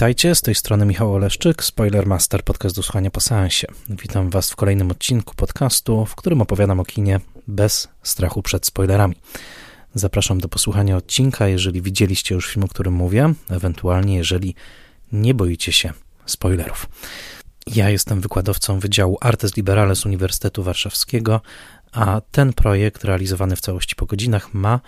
[0.00, 3.66] Witajcie, z tej strony Michał Oleszczyk, Spoilermaster, podcast do słuchania po seansie.
[3.88, 9.14] Witam Was w kolejnym odcinku podcastu, w którym opowiadam o kinie bez strachu przed spoilerami.
[9.94, 14.54] Zapraszam do posłuchania odcinka, jeżeli widzieliście już film, o którym mówię, ewentualnie jeżeli
[15.12, 15.92] nie boicie się
[16.26, 16.86] spoilerów.
[17.66, 21.40] Ja jestem wykładowcą Wydziału Artes Liberales Uniwersytetu Warszawskiego,
[21.92, 24.80] a ten projekt realizowany w całości po godzinach ma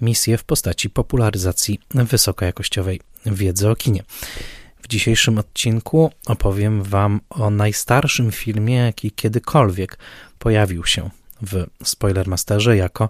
[0.00, 4.02] misję w postaci popularyzacji wysokojakościowej wiedzy o kinie.
[4.82, 9.98] W dzisiejszym odcinku opowiem Wam o najstarszym filmie, jaki kiedykolwiek
[10.38, 11.10] pojawił się
[11.42, 13.08] w Spoilermasterze jako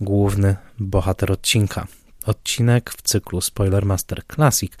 [0.00, 1.86] główny bohater odcinka.
[2.26, 4.72] Odcinek w cyklu Spoilermaster Classic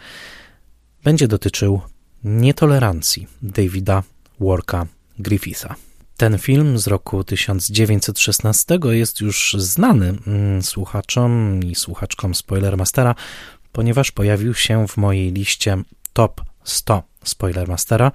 [1.04, 1.80] będzie dotyczył
[2.24, 4.02] nietolerancji Davida
[4.40, 4.86] Warka
[5.18, 5.74] Griffitha.
[6.20, 13.14] Ten film z roku 1916 jest już znany mm, słuchaczom i słuchaczkom Spoilermastera,
[13.72, 15.76] ponieważ pojawił się w mojej liście
[16.12, 18.12] top 100 Spoilermastera.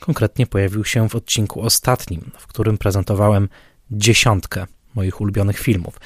[0.00, 3.48] Konkretnie pojawił się w odcinku ostatnim, w którym prezentowałem
[3.90, 6.00] dziesiątkę moich ulubionych filmów.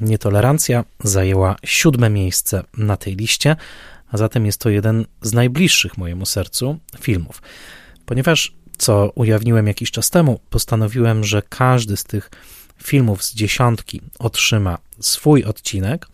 [0.00, 3.56] Nietolerancja zajęła siódme miejsce na tej liście,
[4.08, 7.42] a zatem jest to jeden z najbliższych mojemu sercu filmów.
[8.06, 12.30] Ponieważ co ujawniłem jakiś czas temu, postanowiłem, że każdy z tych
[12.82, 16.06] filmów z dziesiątki otrzyma swój odcinek,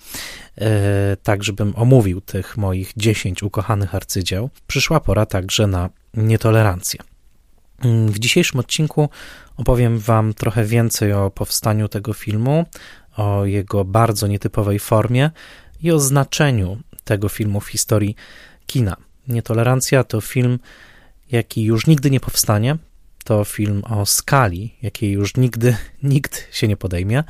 [0.58, 4.50] e, tak żebym omówił tych moich dziesięć ukochanych arcydzieł.
[4.67, 7.00] Przyszła pora także na nietolerancję.
[8.06, 9.08] W dzisiejszym odcinku
[9.56, 12.67] opowiem Wam trochę więcej o powstaniu tego filmu,
[13.17, 15.30] o jego bardzo nietypowej formie
[15.83, 18.17] i o znaczeniu tego filmu w historii
[18.67, 18.97] kina.
[19.28, 20.58] Nietolerancja to film
[21.33, 22.77] jaki już nigdy nie powstanie.
[23.24, 27.24] To film o skali, jakiej już nigdy nikt się nie podejmie.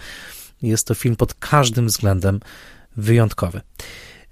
[0.63, 2.41] Jest to film pod każdym względem
[2.97, 3.61] wyjątkowy.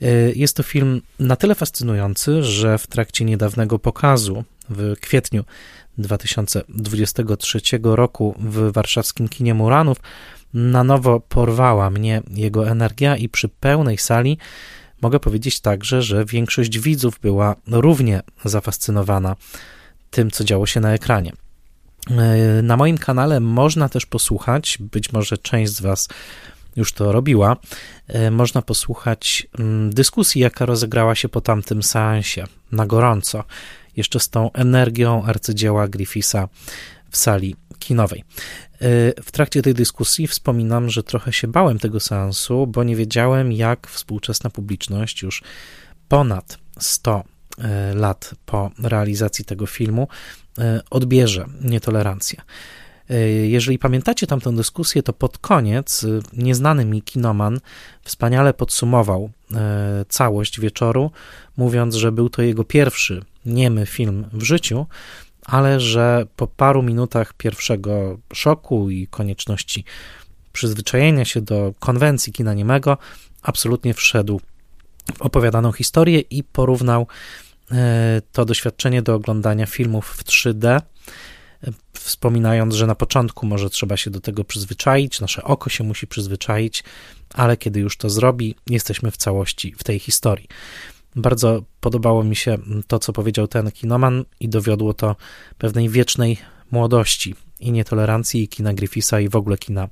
[0.03, 5.45] Y, jest to film na tyle fascynujący, że w trakcie niedawnego pokazu w kwietniu
[5.99, 9.99] 2023 roku w warszawskim kinie Muranów
[10.55, 14.39] na nowo porwała mnie jego energia i przy pełnej sali
[15.03, 19.37] Mogę powiedzieć także, że większość widzów była równie zafascynowana
[20.11, 21.33] tym, co działo się na ekranie.
[22.11, 26.09] E, na moim kanale można też posłuchać, być może część z Was
[26.77, 27.57] już to robiła,
[28.09, 33.45] e, można posłuchać mm, dyskusji, jaka rozegrała się po tamtym seansie na gorąco,
[33.97, 36.49] jeszcze z tą energią arcydzieła Griffisa
[37.11, 38.25] w sali kinowej.
[38.83, 43.53] Y, w trakcie tej dyskusji wspominam, że trochę się bałem tego seansu, bo nie wiedziałem,
[43.53, 45.43] jak współczesna publiczność już
[46.09, 50.09] ponad 100 y, lat po realizacji tego filmu
[50.59, 52.41] y, odbierze nietolerancję.
[53.45, 57.61] Jeżeli pamiętacie tamtą dyskusję, to pod koniec nieznany mi kinoman
[58.03, 59.31] wspaniale podsumował
[60.09, 61.11] całość wieczoru,
[61.57, 64.87] mówiąc, że był to jego pierwszy niemy film w życiu,
[65.49, 69.85] ale że po paru minutach pierwszego szoku i konieczności
[70.53, 72.99] przyzwyczajenia się do konwencji kina niemego,
[73.43, 74.41] absolutnie wszedł
[75.15, 77.07] w opowiadaną historię i porównał
[77.73, 80.81] e, to doświadczenie do oglądania filmów w 3D,
[81.93, 86.85] wspominając, że na początku może trzeba się do tego przyzwyczaić, nasze oko się musi przyzwyczaić,
[87.35, 90.49] ale kiedy już to zrobi, jesteśmy w całości w tej historii.
[91.17, 95.17] Bardzo podobało mi się to, co powiedział ten kinoman, i dowiodło to
[95.59, 96.37] pewnej wiecznej
[96.71, 99.89] młodości i nietolerancji i kina Griffisa i w ogóle kina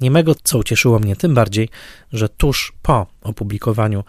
[0.00, 1.68] niemego, co ucieszyło mnie tym bardziej,
[2.12, 4.04] że tuż po opublikowaniu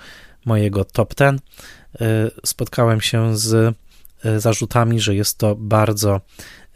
[0.46, 2.06] mojego top 10 y,
[2.46, 3.76] spotkałem się z
[4.26, 6.22] y, zarzutami, że jest to bardzo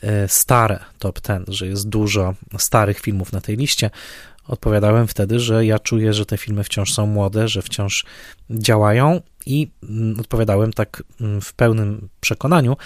[0.03, 3.89] y, stare top 10, że jest dużo starych filmów na tej liście.
[4.51, 8.05] Odpowiadałem wtedy, że ja czuję, że te filmy wciąż są młode, że wciąż
[8.49, 12.77] działają i mm, odpowiadałem tak mm, w pełnym przekonaniu,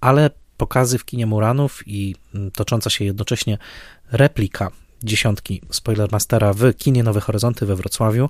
[0.00, 3.58] ale pokazy w kinie Muranów i mm, tocząca się jednocześnie
[4.12, 4.70] replika
[5.02, 8.28] dziesiątki Spoilermastera w kinie Nowe Horyzonty we Wrocławiu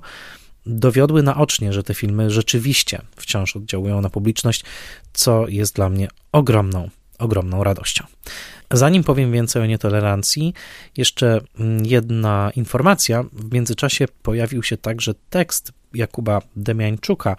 [0.65, 4.63] dowiodły naocznie, że te filmy rzeczywiście wciąż oddziałują na publiczność,
[5.13, 6.89] co jest dla mnie ogromną,
[7.19, 8.05] ogromną radością.
[8.71, 10.53] Zanim powiem więcej o nietolerancji,
[10.97, 11.41] jeszcze
[11.83, 13.23] jedna informacja.
[13.33, 17.35] W międzyczasie pojawił się także tekst Jakuba Demiańczuka,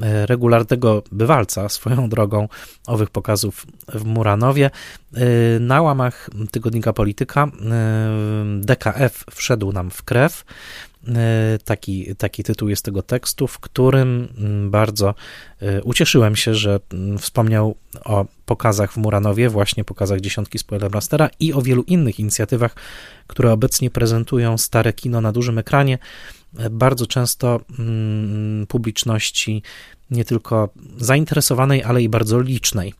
[0.00, 2.48] e, regularnego bywalca swoją drogą
[2.86, 4.70] owych pokazów w Muranowie.
[5.14, 5.20] E,
[5.60, 7.50] na łamach tygodnika Polityka e,
[8.60, 10.44] DKF wszedł nam w krew.
[11.64, 14.28] Taki, taki tytuł jest tego tekstu, w którym
[14.70, 15.14] bardzo
[15.84, 16.80] ucieszyłem się, że
[17.18, 22.74] wspomniał o pokazach w Muranowie, właśnie pokazach dziesiątki Spoilermastera i o wielu innych inicjatywach,
[23.26, 25.98] które obecnie prezentują stare kino na dużym ekranie
[26.70, 29.62] bardzo często mm, publiczności
[30.10, 32.94] nie tylko zainteresowanej, ale i bardzo licznej.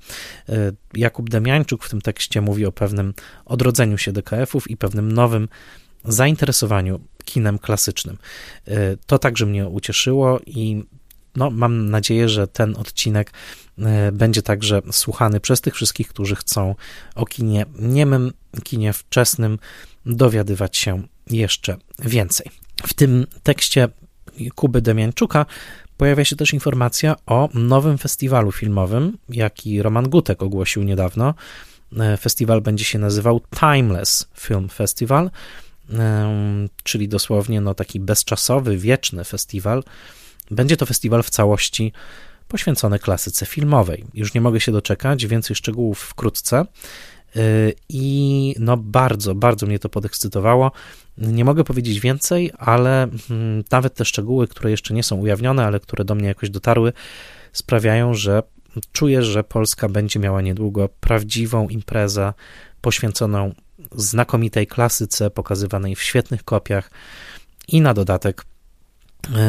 [0.95, 3.15] Jakub Demiańczuk w tym tekście mówi o pewnym
[3.45, 5.49] odrodzeniu się DKF-ów i pewnym nowym
[6.05, 8.19] zainteresowaniu kinem klasycznym.
[9.07, 10.83] To także mnie ucieszyło i
[11.37, 13.33] no, mam nadzieję, że ten odcinek
[13.79, 16.75] e, będzie także słuchany przez tych wszystkich, którzy chcą
[17.15, 18.33] o kinie niemym,
[18.65, 19.59] kinie wczesnym
[20.07, 22.47] dowiadywać się jeszcze więcej.
[22.87, 23.89] W tym tekście
[24.55, 25.47] Kuby Demiańczuka
[25.97, 31.35] pojawia się też informacja o nowym festiwalu filmowym, jaki Roman Gutek ogłosił niedawno.
[31.99, 35.31] E, festiwal będzie się nazywał Timeless Film Festival,
[36.83, 39.85] czyli dosłownie no, taki bezczasowy, wieczny festiwal,
[40.51, 41.93] będzie to festiwal w całości
[42.49, 44.05] poświęcony klasyce filmowej.
[44.15, 46.67] Już nie mogę się doczekać, więcej szczegółów wkrótce.
[47.37, 50.73] Y, I no bardzo, bardzo mnie to podekscytowało.
[51.19, 55.81] Nie mogę powiedzieć więcej, ale mm, nawet te szczegóły, które jeszcze nie są ujawnione, ale
[55.81, 56.93] które do mnie jakoś dotarły,
[57.53, 58.43] sprawiają, że
[58.93, 62.33] czuję, że Polska będzie miała niedługo prawdziwą imprezę
[62.81, 63.55] poświęconą
[63.97, 66.91] znakomitej klasyce, pokazywanej w świetnych kopiach
[67.69, 68.45] i na dodatek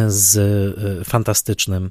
[0.08, 1.90] z e, fantastycznym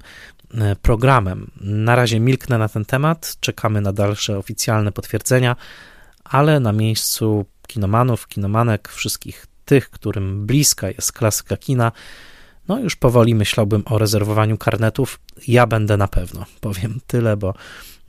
[0.54, 1.50] e, programem.
[1.60, 5.56] Na razie milknę na ten temat, czekamy na dalsze oficjalne potwierdzenia,
[6.24, 11.92] ale na miejscu kinomanów, kinomanek, wszystkich tych, którym bliska jest klasyka kina,
[12.68, 15.20] no już powoli myślałbym o rezerwowaniu karnetów.
[15.48, 17.54] Ja będę na pewno, powiem tyle, bo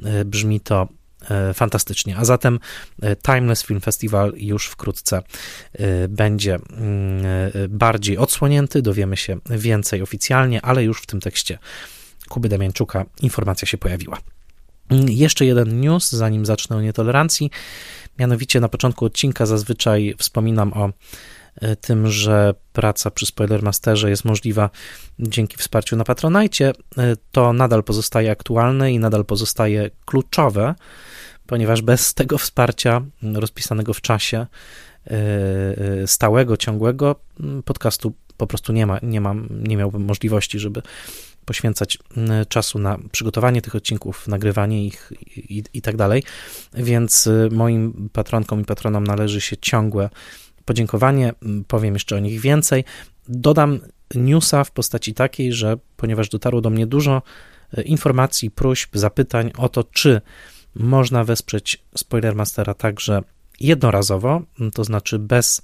[0.03, 1.02] e, brzmi to E,
[1.53, 2.17] fantastycznie.
[2.17, 2.59] A zatem
[3.01, 5.17] e, Timeless Film Festival już wkrótce
[5.73, 7.23] e, będzie mm,
[7.69, 11.59] bardziej odsłonięty, dowiemy się więcej oficjalnie, ale już w tym tekście
[12.29, 14.17] Kuby Damiańczuka informacja się pojawiła.
[14.89, 17.51] Mm, jeszcze jeden news, zanim zacznę o nietolerancji.
[18.19, 20.89] Mianowicie na początku odcinka zazwyczaj wspominam o
[21.81, 24.69] tym, że praca przy Spoilermasterze jest możliwa
[25.19, 26.73] dzięki wsparciu na Patronajcie.
[27.31, 30.75] To nadal pozostaje aktualne i nadal pozostaje kluczowe
[31.47, 33.01] ponieważ bez tego wsparcia
[33.33, 34.37] rozpisanego w czasie,
[35.07, 37.15] e, e, stałego, ciągłego
[37.65, 40.81] podcastu po prostu nie ma, nie mam, nie miałbym możliwości, żeby
[41.45, 41.97] poświęcać
[42.49, 46.23] czasu na przygotowanie tych odcinków, nagrywanie ich i, i tak dalej.
[46.73, 50.09] Więc e, moim patronkom i patronom należy się ciągłe
[50.65, 51.33] podziękowanie.
[51.67, 52.83] Powiem jeszcze o nich więcej.
[53.27, 53.79] Dodam
[54.15, 57.21] newsa w postaci takiej, że ponieważ dotarło do mnie dużo
[57.85, 60.21] informacji, próśb, zapytań o to, czy
[60.75, 63.21] można wesprzeć Spoilermastera także
[63.59, 64.41] jednorazowo,
[64.73, 65.61] to znaczy bez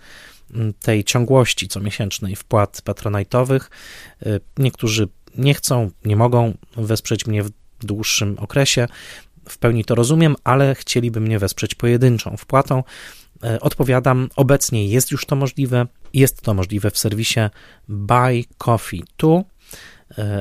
[0.81, 3.69] tej ciągłości comiesięcznej wpłat patronajtowych.
[4.57, 5.07] Niektórzy
[5.37, 8.87] nie chcą, nie mogą wesprzeć mnie w dłuższym okresie.
[9.49, 12.83] W pełni to rozumiem, ale chcieliby mnie wesprzeć pojedynczą wpłatą.
[13.61, 15.87] Odpowiadam, obecnie jest już to możliwe.
[16.13, 17.39] Jest to możliwe w serwisie
[17.87, 19.43] Buy Coffee 2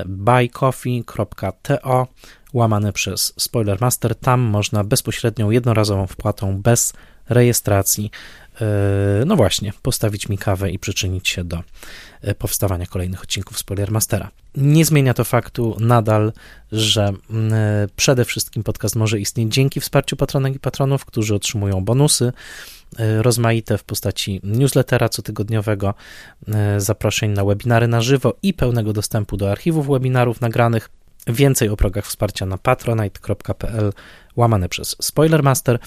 [0.06, 2.06] buycoffee.to
[2.52, 4.14] łamane przez Spoilermaster.
[4.14, 6.92] Tam można bezpośrednią, jednorazową wpłatą bez
[7.28, 8.10] rejestracji,
[8.60, 8.66] e,
[9.26, 11.62] no właśnie, postawić mi kawę i przyczynić się do
[12.20, 14.30] e, powstawania kolejnych odcinków Spoilermastera.
[14.54, 16.32] Nie zmienia to faktu nadal,
[16.72, 17.12] że e,
[17.96, 22.32] przede wszystkim podcast może istnieć dzięki wsparciu patronek i patronów, którzy otrzymują bonusy
[22.98, 25.94] rozmaite w postaci newslettera cotygodniowego,
[26.78, 30.90] zaproszeń na webinary na żywo i pełnego dostępu do archiwów webinarów nagranych
[31.28, 33.92] Więcej o progach wsparcia na patronite.pl
[34.36, 35.78] łamane przez Spoilermaster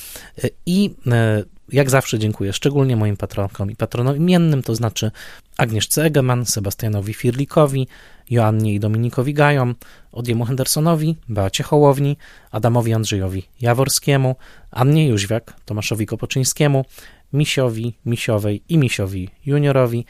[0.66, 5.12] i e, jak zawsze dziękuję szczególnie moim patronkom i patronom imiennym, to znaczy
[5.58, 7.88] Agnieszce Egeman, Sebastianowi Firlikowi,
[8.30, 9.76] Joannie i Dominikowi Gajom,
[10.12, 12.18] Odiemu Hendersonowi, Beacie Hołowni,
[12.52, 14.36] Adamowi Andrzejowi Jaworskiemu,
[14.72, 16.86] Annie Jóźwiak, Tomaszowi Kopoczyńskiemu,
[17.34, 20.06] Misiowi, Misiowej i Misiowi Juniorowi,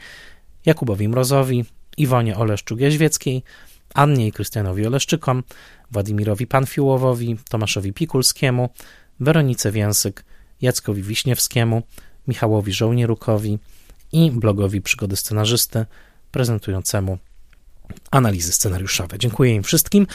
[0.66, 1.64] Jakubowi Mrozowi,
[1.96, 3.42] Iwonie Oleszczuk-Jaźwieckiej,
[3.94, 5.42] Annie i Krystianowi Oleszczykom,
[5.90, 8.68] Władimirowi Panfiłowowi, Tomaszowi Pikulskiemu,
[9.20, 10.24] Weronice Więsyk,
[10.62, 11.82] Jackowi Wiśniewskiemu,
[12.28, 13.58] Michałowi Żołnierukowi
[14.12, 15.86] i blogowi Przygody Scenarzysty
[16.30, 17.18] prezentującemu
[18.10, 19.18] analizy scenariuszowe.
[19.18, 20.06] Dziękuję im wszystkim,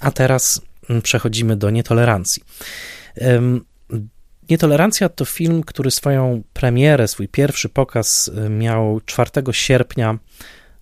[0.00, 0.60] a teraz
[0.90, 2.42] mm, przechodzimy do nietolerancji.
[4.50, 10.18] Nietolerancja to film, który swoją premierę, swój pierwszy pokaz y, miał 4 sierpnia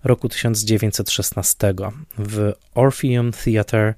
[0.05, 1.75] roku 1916
[2.19, 3.95] w Orpheum Theatre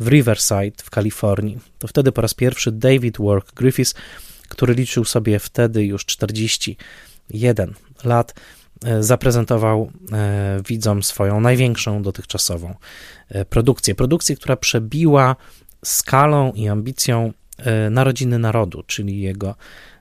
[0.00, 1.58] w Riverside w Kalifornii.
[1.78, 3.94] To wtedy po raz pierwszy David Work Griffiths,
[4.48, 8.34] który liczył sobie wtedy już 41 lat,
[8.84, 12.74] e, zaprezentował e, widzom swoją największą dotychczasową
[13.28, 13.94] e, produkcję.
[13.94, 15.36] Produkcję, która przebiła
[15.84, 17.32] skalą i ambicją
[17.90, 19.54] Narodziny Narodu, czyli jego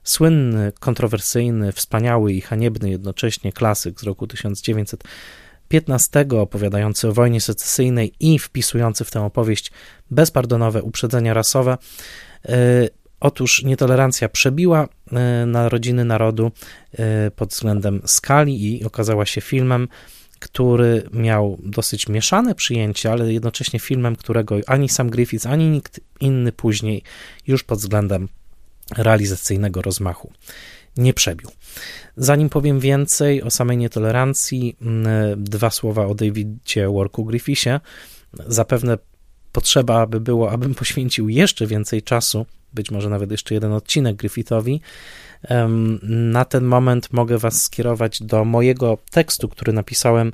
[0.04, 5.04] słynny, kontrowersyjny, wspaniały i haniebny jednocześnie klasyk z roku 1900
[5.72, 9.72] 15 opowiadający o wojnie secesyjnej i wpisujący w tę opowieść
[10.10, 11.78] bezpardonowe uprzedzenia rasowe.
[13.20, 14.88] Otóż nietolerancja przebiła
[15.48, 16.52] narodziny narodu
[17.36, 19.88] pod względem skali i okazała się filmem,
[20.40, 26.52] który miał dosyć mieszane przyjęcie, ale jednocześnie filmem, którego ani sam Griffith, ani nikt inny
[26.52, 27.04] później
[27.48, 28.28] już pod względem
[28.98, 30.32] realizacyjnego rozmachu
[30.98, 31.50] nie przebił.
[32.18, 37.80] Zanim powiem więcej o samej nietolerancji, mm, dwa słowa o Davidzie Worku Griffithie.
[38.48, 38.98] Zapewne
[39.52, 44.82] potrzeba by było, abym poświęcił jeszcze więcej czasu, być może nawet jeszcze jeden odcinek Griffithowi,
[46.04, 50.34] na ten moment mogę Was skierować do mojego tekstu, który napisałem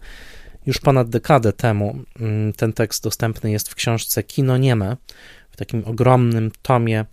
[0.65, 1.99] już ponad dekadę temu.
[2.19, 4.97] Mm, ten tekst dostępny jest w książce Kino Nieme,
[5.51, 7.05] w takim ogromnym tomie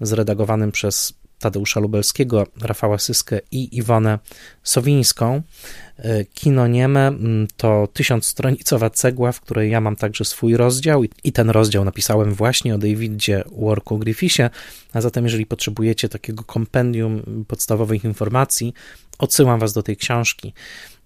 [0.00, 4.18] zredagowanym przez Tadeusza Lubelskiego, Rafała Syskę i Iwonę
[4.62, 5.42] Sowińską.
[5.98, 11.32] E, Kino Nieme mm, to tysiącstronicowa cegła, w której ja mam także swój rozdział i
[11.32, 14.50] ten rozdział napisałem właśnie o Davidzie Worku Griffithie,
[14.92, 18.74] a zatem jeżeli potrzebujecie takiego kompendium podstawowych informacji,
[19.18, 20.52] odsyłam was do tej książki.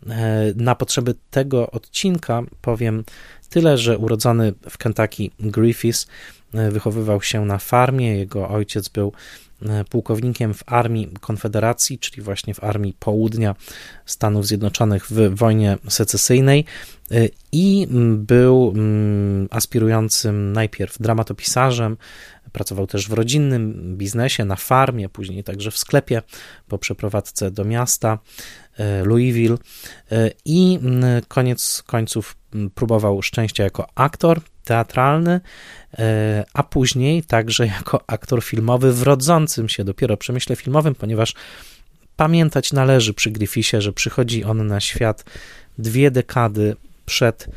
[0.09, 3.05] E, na potrzeby tego odcinka powiem
[3.49, 6.07] tyle, że urodzony w Kentucky Griffith
[6.55, 9.12] e, wychowywał się na farmie, jego ojciec był
[9.91, 13.55] pułkownikiem w armii Konfederacji, czyli właśnie w armii południa
[14.07, 16.65] Stanów Zjednoczonych w wojnie secesyjnej
[17.11, 17.87] e, i
[18.17, 18.75] był
[19.51, 21.97] aspirującym najpierw dramatopisarzem,
[22.53, 26.23] pracował też w rodzinnym biznesie, na farmie, później także w sklepie
[26.69, 28.19] po przeprowadzce do miasta
[28.79, 29.57] e, Louisville
[30.45, 30.79] i
[31.29, 32.37] koniec końców
[32.75, 35.41] próbował szczęścia jako aktor teatralny,
[35.99, 41.35] e, a później także jako aktor filmowy w rodzącym się dopiero przemyśle filmowym, ponieważ
[42.17, 45.25] pamiętać należy przy Griffithie, że przychodzi on na świat
[45.79, 47.49] dwie dekady przed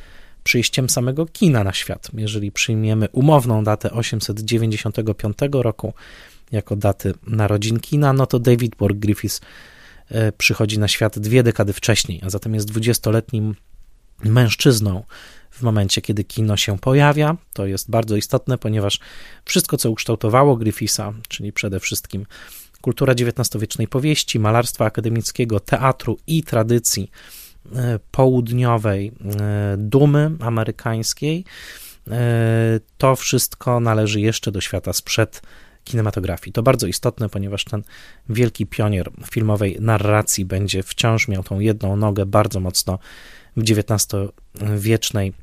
[0.43, 2.09] przyjściem samego kina na świat.
[2.13, 5.93] Jeżeli przyjmiemy umowną datę 895 roku
[6.51, 9.41] jako daty narodzin kina, no to David Wark Griffiths
[10.09, 13.55] e, przychodzi na świat dwie dekady wcześniej, a zatem jest dwudziestoletnim
[14.23, 15.03] mężczyzną
[15.51, 17.37] w momencie, kiedy kino się pojawia.
[17.53, 18.99] To jest bardzo istotne, ponieważ
[19.45, 22.25] wszystko, co ukształtowało Griffitha, czyli przede wszystkim
[22.81, 27.11] kultura XIX-wiecznej powieści, malarstwa akademickiego, teatru i tradycji
[27.75, 29.11] e, południowej
[29.41, 31.45] e, dumy amerykańskiej,
[32.07, 35.41] e, to wszystko należy jeszcze do świata sprzed
[35.83, 36.53] kinematografii.
[36.53, 37.83] To bardzo istotne, ponieważ ten
[38.29, 42.99] wielki pionier filmowej narracji będzie wciąż miał tą jedną nogę bardzo mocno
[43.59, 45.33] w XIX-wiecznej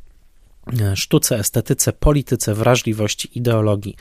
[0.81, 3.97] e, sztuce, estetyce, polityce, wrażliwości, ideologii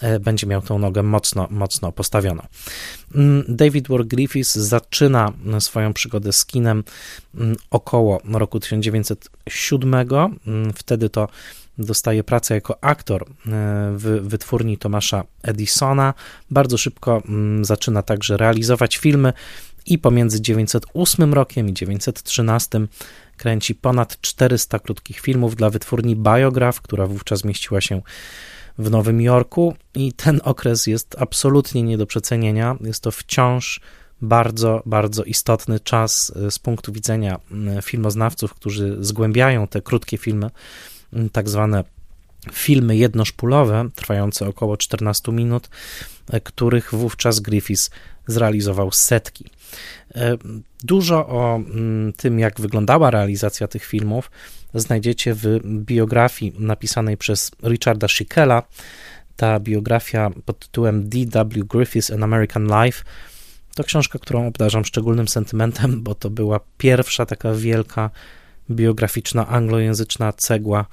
[0.00, 2.42] e, będzie miał tą nogę mocno, mocno postawioną.
[3.14, 6.84] Mm, David Wark Griffiths zaczyna swoją przygodę z kinem
[7.34, 9.94] mm, około roku 1907.
[10.46, 11.28] Mm, wtedy to
[11.78, 13.26] dostaje pracę jako aktor e,
[13.96, 16.14] w wytwórni Tomasza Edisona.
[16.50, 17.22] Bardzo szybko
[17.62, 19.32] zaczyna także realizować filmy
[19.86, 22.86] i pomiędzy 908 rokiem i 913
[23.36, 28.02] kręci ponad 400 krótkich filmów dla wytwórni Biograph, która wówczas mieściła się
[28.78, 32.76] w Nowym Jorku i ten okres jest absolutnie nie do przecenienia.
[32.80, 33.80] Jest to wciąż
[34.22, 37.40] bardzo, bardzo istotny czas e, z punktu widzenia
[37.82, 40.50] filmoznawców, którzy zgłębiają te krótkie filmy,
[41.32, 41.84] tak zwane
[42.52, 45.68] filmy jednoszpulowe, trwające około 14 minut,
[46.30, 47.90] e, których wówczas Griffiths
[48.26, 49.50] zrealizował setki.
[50.14, 50.36] E,
[50.84, 54.30] dużo o mm, tym, jak wyglądała realizacja tych filmów,
[54.74, 58.62] znajdziecie w biografii napisanej przez Richarda Schickela.
[59.36, 61.64] Ta biografia pod tytułem D.W.
[61.64, 63.04] Griffiths An American Life
[63.74, 68.10] to książka, którą obdarzam szczególnym sentymentem, bo to była pierwsza taka wielka
[68.70, 70.86] biograficzna anglojęzyczna cegła,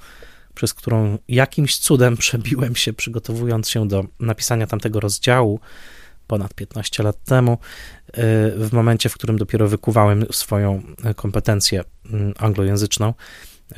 [0.54, 5.60] przez którą jakimś cudem przebiłem się, przygotowując się do napisania tamtego rozdziału
[6.26, 7.58] ponad 15 lat temu,
[8.56, 10.82] w momencie, w którym dopiero wykuwałem swoją
[11.16, 13.14] kompetencję mm, anglojęzyczną,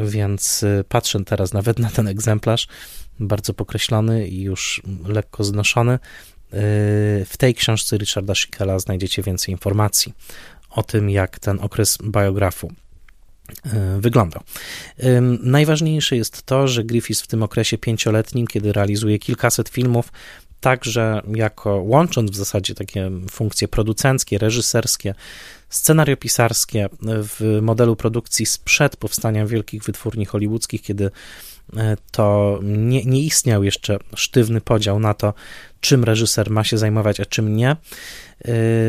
[0.01, 2.69] więc y, patrzę teraz nawet na ten egzemplarz,
[3.21, 5.95] bardzo pokreślony i już lekko znoszony.
[5.95, 5.99] Y,
[7.27, 10.15] w tej książce Richarda Schickela znajdziecie więcej informacji
[10.71, 12.73] o tym, jak ten okres biografu
[13.99, 14.43] wyglądał.
[15.41, 20.13] Najważniejsze jest to, że Griffiths w tym okresie pięcioletnim, kiedy realizuje kilkaset filmów,
[20.65, 25.15] także jako łącząc w zasadzie takie funkcje producenckie, reżyserskie
[25.69, 31.11] scenariopisarskie w modelu produkcji sprzed powstania wielkich wytwórni hollywoodzkich, kiedy
[31.77, 35.35] e, to nie, nie istniał jeszcze sztywny podział na to,
[35.81, 37.71] czym reżyser ma się zajmować, a czym nie.
[37.71, 37.77] E,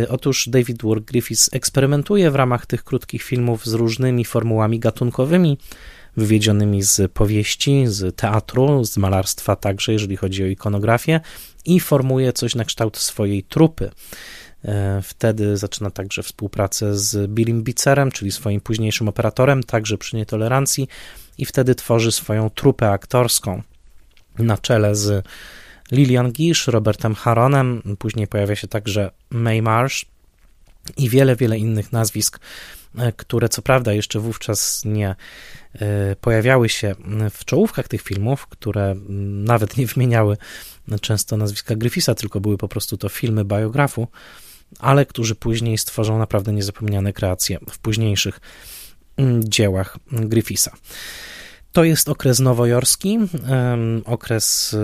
[0.09, 5.57] otóż David Ward Griffiths eksperymentuje w ramach tych krótkich filmów z różnymi formułami gatunkowymi,
[6.17, 11.21] wywiedzionymi z powieści, z teatru, z malarstwa także, jeżeli chodzi o ikonografię,
[11.65, 13.91] i formuje coś na kształt swojej trupy.
[14.65, 20.87] E, wtedy zaczyna także współpracę z Billim Bicerem, czyli swoim późniejszym operatorem, także przy nietolerancji,
[21.37, 23.61] i wtedy tworzy swoją trupę aktorską
[24.39, 25.25] na czele z
[25.91, 30.05] Lillian Gish, Robertem Haronem, później pojawia się także May Marsh
[30.97, 32.39] i wiele, wiele innych nazwisk,
[32.97, 35.15] e, które co prawda jeszcze wówczas nie
[35.73, 36.95] e, pojawiały się
[37.31, 38.95] w czołówkach tych filmów, które
[39.43, 40.37] nawet nie wymieniały
[41.01, 44.07] często nazwiska Griffisa, tylko były po prostu to filmy biografu,
[44.79, 48.39] ale którzy później stworzą naprawdę niezapomniane kreacje w późniejszych
[49.39, 50.71] dziełach Griffisa.
[51.75, 53.19] To jest okres nowojorski,
[54.05, 54.75] okres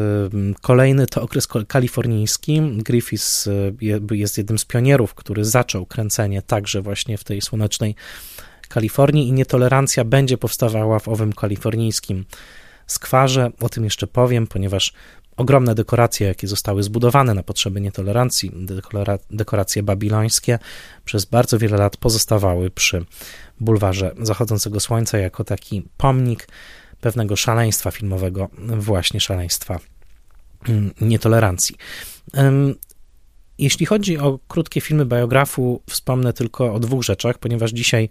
[0.62, 2.62] kolejny to okres kalifornijski.
[2.62, 3.52] Griffiths e,
[4.12, 7.96] jest jednym z pionierów, który zaczął kręcenie także właśnie w tej słonecznej
[8.70, 12.26] Kalifornii i nietolerancja będzie powstawała w owym kalifornijskim
[12.88, 13.52] skwarze.
[13.60, 14.94] O tym jeszcze powiem, ponieważ
[15.38, 20.60] ogromne dekoracje, jakie zostały zbudowane na potrzeby nietolerancji, dekora, dekoracje babilońskie,
[21.06, 23.06] przez bardzo wiele lat pozostawały przy
[23.60, 26.48] bulwarze zachodzącego słońca jako taki pomnik
[27.02, 29.80] pewnego szaleństwa filmowego, właśnie szaleństwa
[30.70, 31.76] mm, nietolerancji.
[33.58, 38.10] Jeśli chodzi o krótkie filmy biografu, wspomnę tylko o dwóch rzeczach, ponieważ dzisiaj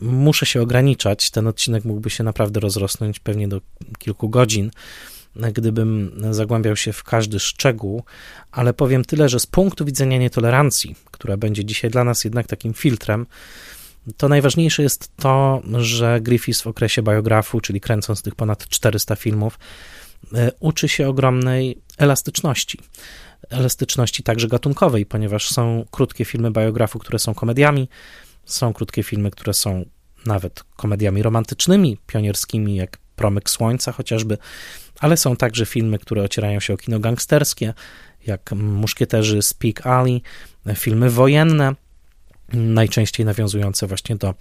[0.00, 1.30] muszę się ograniczać.
[1.30, 3.60] Ten odcinek mógłby się naprawdę rozrosnąć pewnie do
[3.98, 4.70] kilku godzin
[5.52, 8.02] gdybym zagłębiał się w każdy szczegół,
[8.52, 12.74] ale powiem tyle, że z punktu widzenia nietolerancji, która będzie dzisiaj dla nas jednak takim
[12.74, 13.26] filtrem,
[14.16, 19.58] to najważniejsze jest to, że Griffiths w okresie biografu, czyli kręcąc tych ponad 400 filmów,
[20.34, 22.78] e, uczy się ogromnej elastyczności.
[23.50, 27.88] Elastyczności także gatunkowej, ponieważ są krótkie filmy biografu, które są komediami,
[28.44, 29.84] są krótkie filmy, które są
[30.26, 34.38] nawet komediami romantycznymi, pionierskimi, jak Promyk Słońca chociażby,
[35.00, 37.74] ale są także filmy, które ocierają się o kino gangsterskie,
[38.26, 40.22] jak Muszkieterzy Speak Alley,
[40.74, 41.74] filmy wojenne,
[42.52, 44.34] najczęściej nawiązujące właśnie do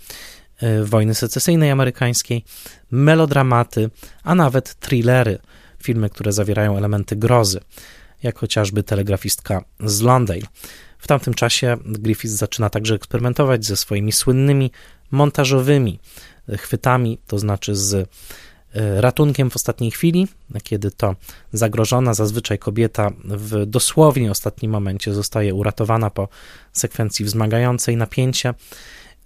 [0.57, 2.45] e, wojny secesyjnej amerykańskiej,
[2.91, 3.89] melodramaty,
[4.23, 5.37] a nawet thrillery,
[5.83, 7.59] filmy, które zawierają elementy grozy,
[8.23, 10.41] jak chociażby telegrafistka z Londale.
[10.99, 14.71] W tamtym czasie Griffith zaczyna także eksperymentować ze swoimi słynnymi
[15.11, 15.99] montażowymi
[16.57, 18.09] chwytami, to znaczy z
[18.75, 20.27] ratunkiem w ostatniej chwili,
[20.63, 21.15] kiedy to
[21.53, 26.27] zagrożona zazwyczaj kobieta w dosłownie ostatnim momencie zostaje uratowana po
[26.73, 28.53] sekwencji wzmagającej napięcie,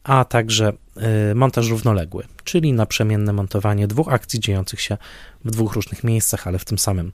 [0.03, 4.97] a także e, montaż równoległy, czyli naprzemienne montowanie dwóch akcji dziejących się
[5.45, 7.12] w dwóch różnych miejscach, ale w tym samym,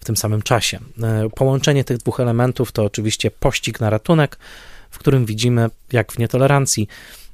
[0.00, 0.78] w tym samym czasie.
[1.02, 4.38] E, połączenie tych dwóch elementów to oczywiście pościg na ratunek,
[4.90, 6.88] w którym widzimy, jak w nietolerancji,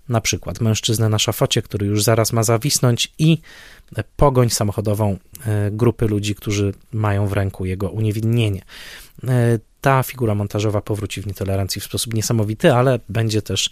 [0.08, 3.38] na przykład mężczyznę na szafocie, który już zaraz ma zawisnąć i
[4.16, 8.62] pogoń samochodową e, grupy ludzi, którzy mają w ręku jego uniewinnienie.
[9.28, 13.70] E, ta figura montażowa powróci w nietolerancji w sposób niesamowity, ale będzie też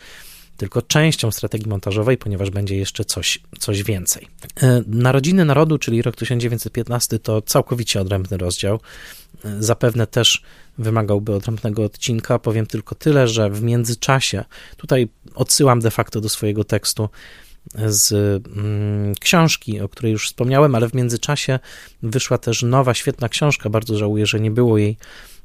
[0.60, 4.28] tylko częścią strategii montażowej, ponieważ będzie jeszcze coś, coś więcej.
[4.62, 8.80] E, Narodziny Narodu, czyli rok 1915, to całkowicie odrębny rozdział.
[9.58, 10.42] Zapewne też
[10.78, 12.38] wymagałby odrębnego odcinka.
[12.38, 14.44] Powiem tylko tyle, że w międzyczasie,
[14.76, 17.08] tutaj odsyłam de facto do swojego tekstu,
[17.86, 18.12] z
[18.56, 21.58] mm, książki, o której już wspomniałem, ale w międzyczasie
[22.02, 23.70] wyszła też nowa, świetna książka.
[23.70, 24.96] Bardzo żałuję, że nie było jej,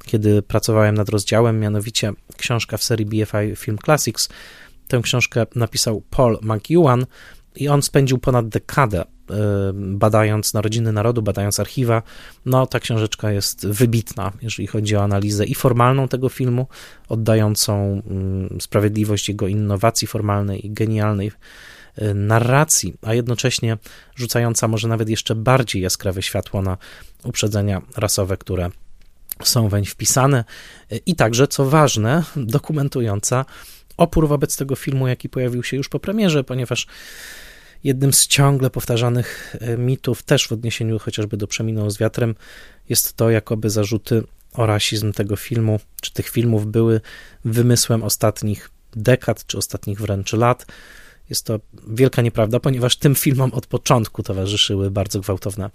[0.06, 4.30] kiedy pracowałem nad rozdziałem, mianowicie książka w serii BFI Film Classics.
[4.87, 7.05] Tę książkę napisał Paul McEwan
[7.55, 9.33] i on spędził ponad dekadę y,
[9.73, 12.01] badając Narodziny Narodu, badając archiwa.
[12.45, 16.67] No, ta książeczka jest wybitna, jeżeli chodzi o analizę i formalną tego filmu,
[17.09, 21.31] oddającą mm, sprawiedliwość jego innowacji formalnej i genialnej
[22.01, 23.77] Y, narracji, a jednocześnie
[24.15, 26.77] rzucająca może nawet jeszcze bardziej jaskrawe światło na
[27.23, 28.69] uprzedzenia rasowe, które
[29.43, 30.43] są weń wpisane
[30.91, 33.45] y, i także, co ważne, dokumentująca
[33.97, 36.88] opór wobec tego filmu, jaki pojawił się już po premierze, ponieważ
[37.84, 42.36] jednym z ciągle powtarzanych y, mitów, też w odniesieniu chociażby do Przeminął z wiatrem,
[42.89, 47.01] jest to, jakoby zarzuty o rasizm tego filmu, czy tych filmów były
[47.45, 50.65] wymysłem ostatnich dekad, czy ostatnich wręcz lat
[51.29, 55.69] Jest to wielka nieprawda, ponieważ tym filmom od początku towarzyszyły bardzo gwałtowne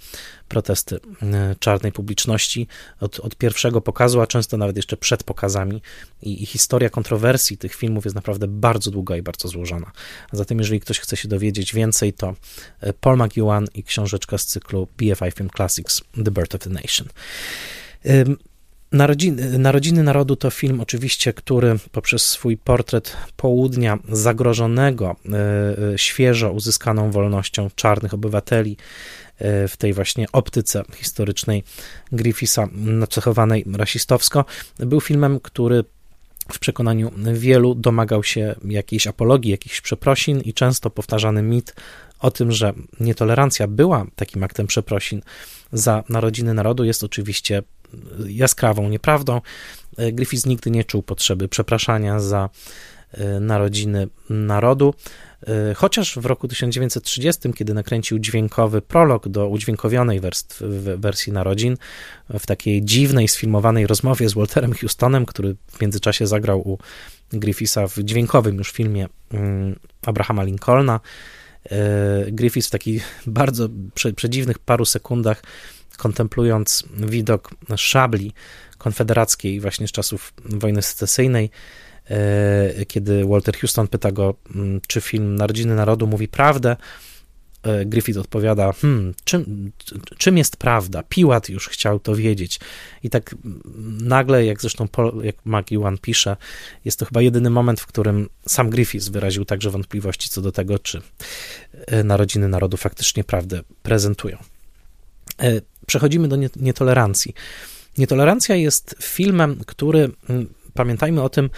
[0.49, 2.67] protesty e, czarnej publiczności.
[3.01, 5.83] Od, od pierwszego pokazu, a często nawet jeszcze przed pokazami.
[6.23, 9.93] I, I, historia kontrowersji tych filmów jest naprawdę bardzo długa i bardzo złożona.
[10.33, 12.35] A zatem, jeżeli ktoś chce się dowiedzieć więcej, to
[12.81, 17.09] e, Paul McEwan i książeczka z cyklu BFI Film Classics The Birth of the Nation.
[18.93, 26.53] Narodziny, Narodziny Narodu to film oczywiście, który poprzez swój portret południa zagrożonego e, e, świeżo
[26.53, 28.77] uzyskaną wolnością czarnych obywateli
[29.39, 31.65] e, w tej właśnie optyce historycznej
[32.13, 34.45] Griffisa nacechowanej rasistowsko,
[34.79, 35.85] był filmem, który
[36.53, 41.75] w przekonaniu wielu domagał się jakiejś apologii, jakichś przeprosin i często powtarzany mit
[42.21, 45.23] o tym, że nietolerancja była takim aktem przeprosin
[45.73, 46.85] za narodziny narodu.
[46.85, 47.63] Jest oczywiście
[48.29, 49.41] jaskrawą nieprawdą.
[49.97, 52.51] E, Griffith nigdy nie czuł potrzeby przepraszania za
[53.13, 54.95] e, narodziny narodu,
[55.43, 60.21] e, chociaż w roku 1930, kiedy nakręcił dźwiękowy prolog do udźwiękowionej
[60.97, 61.77] wersji narodzin,
[62.39, 66.79] w takiej dziwnej, sfilmowanej rozmowie z Walterem Houstonem, który w międzyczasie zagrał u
[67.33, 71.01] Griffitha w dźwiękowym już filmie mm, Abrahama Lincolna,
[72.33, 73.69] Griffith w takich bardzo
[74.15, 75.43] przedziwnych paru sekundach
[76.01, 78.33] kontemplując widok szabli
[78.79, 81.51] konfederackiej właśnie z czasów wojny secesyjnej,
[82.11, 86.77] e, kiedy Walter Houston pyta go, mm, czy film Narodziny Narodu mówi prawdę,
[87.63, 89.73] e, Griffith odpowiada, hmm, czym,
[90.19, 91.03] czym jest prawda?
[91.03, 92.61] Piłat już chciał to wiedzieć.
[93.03, 93.35] I tak
[94.01, 96.37] nagle, jak zresztą Paul, jak McEwan pisze,
[96.85, 100.79] jest to chyba jedyny moment, w którym sam Griffith wyraził także wątpliwości co do tego,
[100.79, 101.03] czy
[101.87, 104.39] e, Narodziny Narodu faktycznie prawdę prezentują
[105.87, 107.35] przechodzimy do nietolerancji.
[107.99, 111.51] Nietolerancja jest filmem, który, mm, pamiętajmy o tym,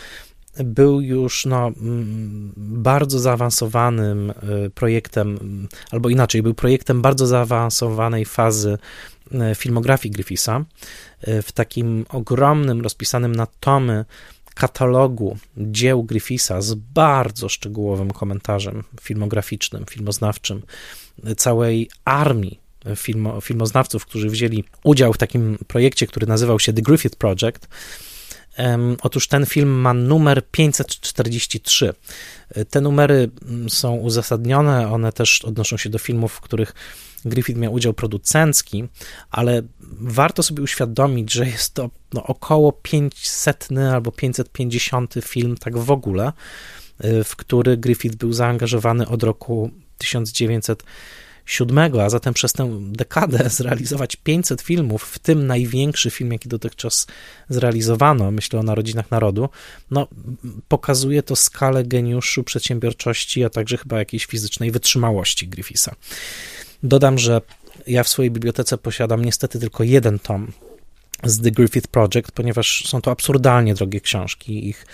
[0.56, 4.30] był już no, mm, bardzo zaawansowanym
[4.66, 5.38] y, projektem,
[5.90, 8.78] albo inaczej, był projektem bardzo zaawansowanej fazy
[9.32, 10.64] y, filmografii Griffisa.
[11.28, 14.04] Y, w takim ogromnym, rozpisanym na tomy
[14.54, 20.62] katalogu dzieł Griffisa z bardzo szczegółowym komentarzem filmograficznym, filmoznawczym,
[21.36, 22.61] całej armii
[22.96, 27.68] filmo, filmoznawców, którzy wzięli udział w takim projekcie, który nazywał się The Griffith Project.
[29.02, 31.94] Otóż ten film ma numer 543.
[32.70, 36.74] Te numery mm, są uzasadnione, one też odnoszą się do filmów, w których
[37.24, 38.84] Griffith miał udział producencki,
[39.30, 45.90] ale warto sobie uświadomić, że jest to no, około 500 albo 550 film, tak w
[45.90, 46.32] ogóle,
[47.04, 50.92] y, w który Griffith był zaangażowany od roku 1900 siódmego,
[52.04, 57.06] a zatem przez tę dekadę zrealizować 500 filmów, w tym największy film, jaki dotychczas
[57.48, 59.48] zrealizowano, myślę o Narodzinach Narodu,
[59.90, 60.08] no,
[60.68, 65.94] pokazuje to skalę geniuszu, przedsiębiorczości, a także chyba jakiejś fizycznej wytrzymałości Griffisa.
[66.82, 67.40] Dodam, że
[67.86, 70.52] ja w swojej bibliotece posiadam niestety tylko jeden tom
[71.24, 74.68] z The Griffith Project, ponieważ są to absurdalnie drogie książki.
[74.68, 74.86] Ich,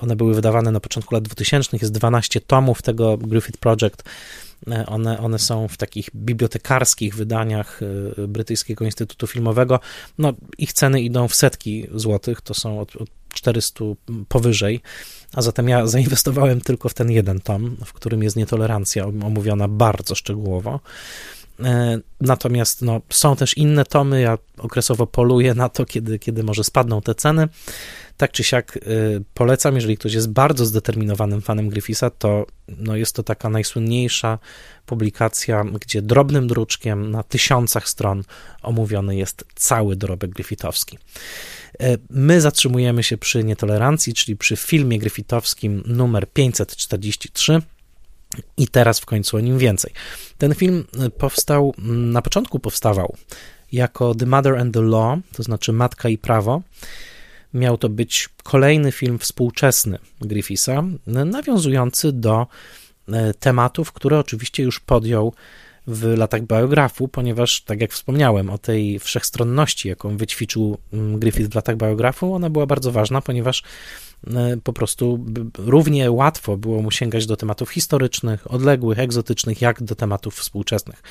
[0.00, 4.49] one były wydawane na początku lat 2000, jest 12 tomów tego Griffith Project E,
[4.86, 7.80] one, one są w takich bibliotekarskich wydaniach
[8.18, 9.80] e, Brytyjskiego Instytutu Filmowego.
[10.18, 13.84] No, ich ceny idą w setki złotych, to są od, od 400
[14.28, 14.80] powyżej.
[15.32, 20.14] A zatem ja zainwestowałem tylko w ten jeden tom, w którym jest nietolerancja omówiona bardzo
[20.14, 20.80] szczegółowo.
[21.64, 24.20] E, natomiast no, są też inne tomy.
[24.20, 27.48] Ja okresowo poluję na to, kiedy, kiedy może spadną te ceny.
[28.16, 28.80] Tak czy siak y,
[29.34, 34.38] polecam, jeżeli ktoś jest bardzo zdeterminowanym fanem Griffisa, to no jest to taka najsłynniejsza
[34.86, 38.22] publikacja, gdzie drobnym druczkiem na tysiącach stron
[38.62, 40.98] omówiony jest cały dorobek Griffithowski.
[41.82, 47.62] Y, my zatrzymujemy się przy nietolerancji, czyli przy filmie Griffithowskim numer 543.
[48.56, 49.92] I teraz w końcu o nim więcej.
[50.38, 53.16] Ten film y, powstał, na początku powstawał
[53.72, 56.62] jako The Mother and the Law, to znaczy Matka i Prawo
[57.54, 62.46] miał to być kolejny film współczesny Griffisa, nawiązujący do
[63.08, 65.32] e, tematów, które oczywiście już podjął
[65.86, 71.54] w latach biografu, ponieważ, tak jak wspomniałem, o tej wszechstronności, jaką wyćwiczył mm, Griffith w
[71.54, 73.62] latach biografu, ona była bardzo ważna, ponieważ
[74.64, 75.26] po prostu
[75.58, 81.02] równie łatwo było mu sięgać do tematów historycznych, odległych, egzotycznych, jak do tematów współczesnych.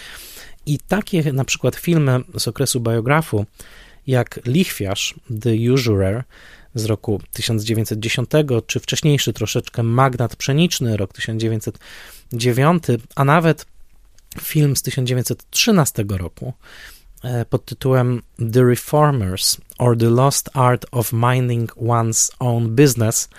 [0.66, 3.46] I takie na przykład filmy z okresu biografu,
[4.08, 6.24] jak Lichwiarz, The Usurer
[6.76, 8.30] z roku 1910,
[8.68, 12.84] czy wcześniejszy troszeczkę Magnat Pszeniczny, rok 1909,
[13.16, 13.66] a nawet
[14.42, 16.99] film z 1913 roku e,
[17.50, 18.22] pod tytułem
[18.54, 23.30] The Reformers or the Lost Art of Minding One's Own Business,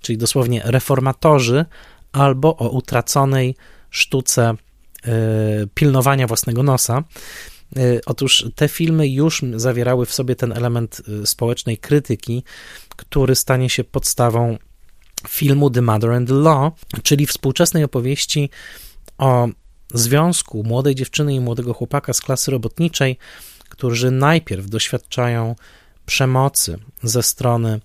[0.00, 1.64] czyli dosłownie reformatorzy
[2.12, 3.56] albo o utraconej
[3.90, 4.54] sztuce
[5.74, 7.04] pilnowania własnego nosa.
[8.06, 12.44] Otóż te filmy już zawierały w sobie ten element społecznej krytyki,
[12.96, 14.58] który stanie się podstawą
[15.28, 16.72] filmu The Mother and the Law,
[17.02, 18.50] czyli współczesnej opowieści
[19.18, 19.48] o
[19.98, 23.18] związku młodej dziewczyny i młodego chłopaka z klasy robotniczej,
[23.68, 25.56] którzy najpierw doświadczają
[26.06, 27.80] przemocy ze strony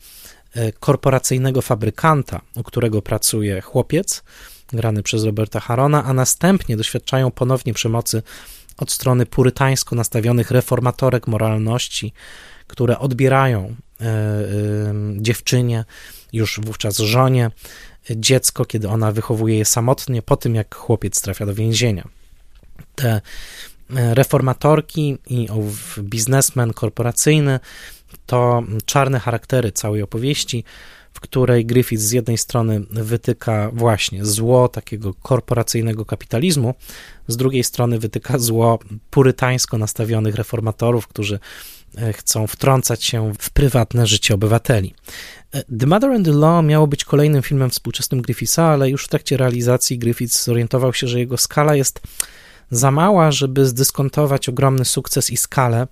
[0.53, 4.23] e, korporacyjnego fabrykanta, u którego pracuje chłopiec,
[4.67, 8.23] grany przez Roberta Harona, a następnie doświadczają ponownie przemocy
[8.77, 12.13] od strony purytańsko nastawionych reformatorek moralności,
[12.67, 14.13] które odbierają e, e,
[15.17, 15.85] dziewczynie,
[16.33, 17.51] już wówczas żonie,
[18.09, 22.07] dziecko, kiedy ona wychowuje je samotnie, po tym jak chłopiec trafia do więzienia.
[22.95, 23.21] Te
[23.89, 25.47] reformatorki i
[25.99, 27.59] biznesmen korporacyjny
[28.25, 30.63] to czarne charaktery całej opowieści,
[31.13, 36.73] w której Griffith z jednej strony wytyka właśnie zło takiego korporacyjnego kapitalizmu,
[37.27, 41.39] z drugiej strony wytyka zło purytańsko nastawionych reformatorów, którzy
[41.97, 44.93] e, chcą wtrącać się w prywatne życie obywateli.
[45.79, 49.37] The Mother and the Law miało być kolejnym filmem współczesnym Griffitha, ale już w trakcie
[49.37, 52.01] realizacji Griffith zorientował się, że jego skala jest
[52.71, 55.87] za mała, żeby zdyskontować ogromny sukces i skalę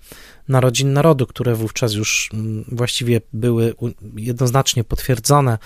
[0.48, 3.76] Narodzin Narodu, które wówczas już mm, właściwie były
[4.16, 5.58] jednoznacznie potwierdzone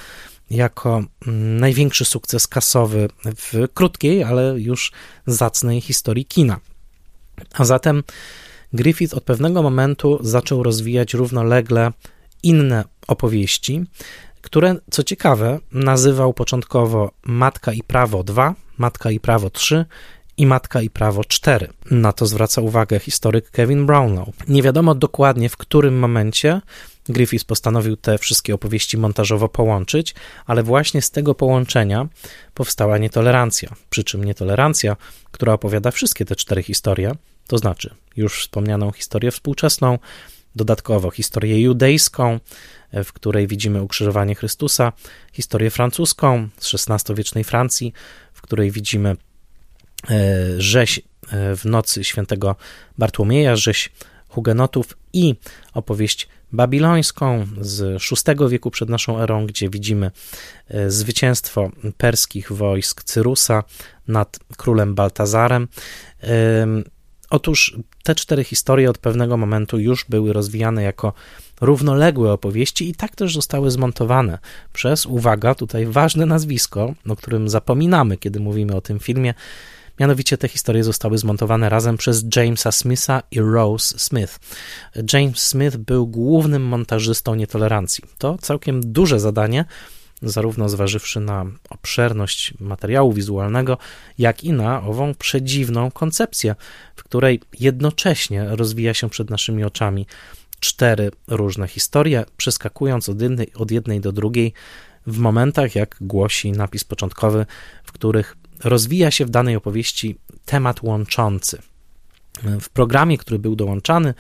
[0.50, 4.92] jako mm, największy sukces kasowy w krótkiej, ale już
[5.28, 6.60] zacnej historii kina.
[7.54, 8.04] A zatem
[8.74, 11.92] Griffith od pewnego momentu zaczął rozwijać równolegle
[12.44, 13.84] inne opowieści,
[14.42, 19.86] które, co ciekawe, nazywał początkowo Matka i Prawo 2, Matka i Prawo 3
[20.38, 21.68] i Matka i Prawo 4.
[21.92, 24.28] Na to zwraca uwagę historyk Kevin Brownlow.
[24.48, 26.62] Nie wiadomo dokładnie, w którym momencie
[27.10, 32.08] Griffith postanowił te wszystkie opowieści montażowo połączyć, ale właśnie z tego połączenia
[32.54, 33.70] powstała nietolerancja.
[33.90, 34.98] Przy czym nietolerancja,
[35.32, 37.16] która opowiada wszystkie te cztery historie,
[37.48, 40.00] to znaczy już wspomnianą historię współczesną,
[40.58, 42.40] dodatkowo historię judejską,
[42.94, 44.94] w której widzimy ukrzyżowanie Chrystusa,
[45.34, 47.94] historię francuską z XVI-wiecznej Francji,
[48.34, 49.16] w której widzimy
[50.10, 52.56] E, rzeź e, w nocy świętego
[52.98, 53.92] Bartłomieja, rzeź
[54.30, 55.36] Hugenotów i
[55.74, 60.12] opowieść babilońską z VI wieku przed naszą erą, gdzie widzimy
[60.68, 63.64] e, zwycięstwo perskich wojsk Cyrusa
[64.08, 65.68] nad królem Baltazarem.
[67.30, 71.14] Otóż te cztery historie od pewnego momentu już były rozwijane jako
[71.62, 74.40] równoległe opowieści i tak też zostały zmontowane
[74.74, 79.34] przez, uwaga, tutaj ważne nazwisko, o którym zapominamy, kiedy mówimy o tym filmie,
[80.00, 84.40] Mianowicie te historie zostały zmontowane razem przez Jamesa Smitha i Rose Smith.
[85.14, 88.04] James Smith był głównym montażystą nietolerancji.
[88.18, 89.66] To całkiem duże zadanie,
[90.22, 93.78] zarówno zważywszy na obszerność materiału wizualnego,
[94.18, 96.56] jak i na ową przedziwną koncepcję,
[96.96, 100.08] w której jednocześnie rozwija się przed naszymi oczami
[100.60, 104.54] cztery różne historie, przeskakując od jednej, od jednej do drugiej
[105.08, 107.46] w momentach, jak głosi napis początkowy,
[107.84, 111.62] w których rozwija się w danej opowieści temat łączący.
[112.62, 114.14] W programie, który był dołączany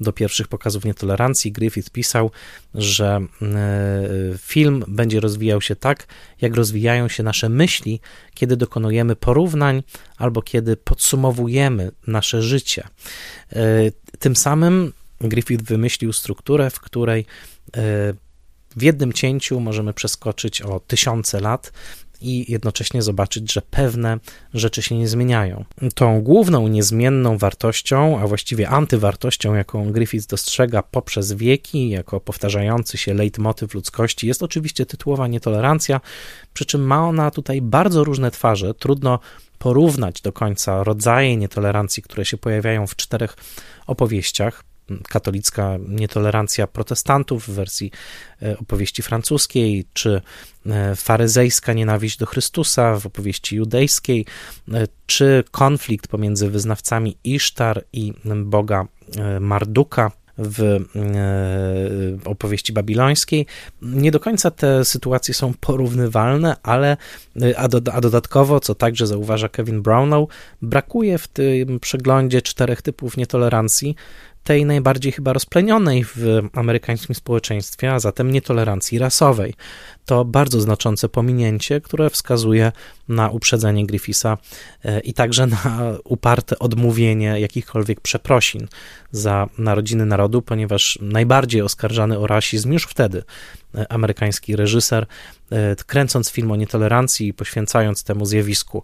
[0.00, 2.30] do pierwszych pokazów nietolerancji, Griffith pisał,
[2.74, 6.06] że e, film będzie rozwijał się tak,
[6.40, 8.00] jak rozwijają się nasze myśli,
[8.34, 9.82] kiedy dokonujemy porównań
[10.16, 12.88] albo kiedy podsumowujemy nasze życie.
[13.52, 17.26] E, tym samym Griffith wymyślił strukturę, w której
[17.76, 18.14] e,
[18.76, 21.72] w jednym cięciu możemy przeskoczyć o tysiące lat
[22.24, 24.18] i jednocześnie zobaczyć, że pewne
[24.54, 25.64] rzeczy się nie zmieniają.
[25.94, 33.14] Tą główną niezmienną wartością, a właściwie antywartością, jaką Griffith dostrzega poprzez wieki, jako powtarzający się
[33.14, 36.00] leitmotyw ludzkości, jest oczywiście tytułowa nietolerancja,
[36.52, 38.74] przy czym ma ona tutaj bardzo różne twarze.
[38.74, 39.18] Trudno
[39.58, 43.36] porównać do końca rodzaje nietolerancji, które się pojawiają w czterech
[43.86, 44.64] opowieściach
[45.08, 47.90] katolicka nietolerancja protestantów w wersji
[48.42, 50.22] e, opowieści francuskiej, czy
[50.66, 54.26] e, faryzejska nienawiść do Chrystusa w opowieści judejskiej,
[54.72, 58.86] e, czy konflikt pomiędzy wyznawcami Isztar i Boga
[59.40, 60.80] Marduka w
[62.24, 63.46] opowieści babilońskiej.
[63.82, 66.96] Nie do końca te sytuacje są porównywalne, ale
[67.56, 70.28] a, do, a dodatkowo, co także zauważa Kevin Brownlow,
[70.62, 73.94] brakuje w tym przeglądzie czterech typów nietolerancji
[74.44, 79.54] tej najbardziej chyba rozplenionej w amerykańskim społeczeństwie, a zatem nietolerancji rasowej.
[80.06, 82.72] To bardzo znaczące pominięcie, które wskazuje
[83.08, 84.38] na uprzedzenie Griffisa
[84.84, 88.68] e, i także na uparte odmówienie jakichkolwiek przeprosin
[89.12, 93.22] za narodziny narodu, ponieważ najbardziej oskarżany o rasizm już wtedy
[93.88, 95.06] amerykański reżyser,
[95.86, 98.82] kręcąc film o nietolerancji i poświęcając temu zjawisku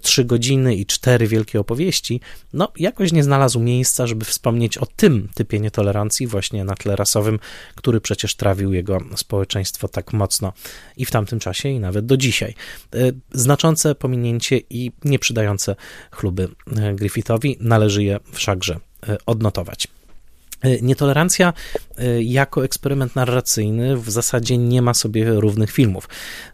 [0.00, 2.20] trzy godziny i cztery wielkie opowieści,
[2.52, 7.38] no jakoś nie znalazł miejsca, żeby wspomnieć o tym typie nietolerancji właśnie na tle rasowym,
[7.74, 10.51] który przecież trawił jego społeczeństwo tak mocno
[10.96, 12.54] i w tamtym czasie i nawet do dzisiaj.
[13.32, 15.76] Znaczące pominięcie i nieprzydające
[16.10, 16.48] chluby
[16.94, 18.80] Griffithowi należy je wszakże
[19.26, 19.88] odnotować.
[20.62, 21.52] E, nietolerancja
[21.98, 26.08] e, jako eksperyment narracyjny w zasadzie nie ma sobie równych filmów.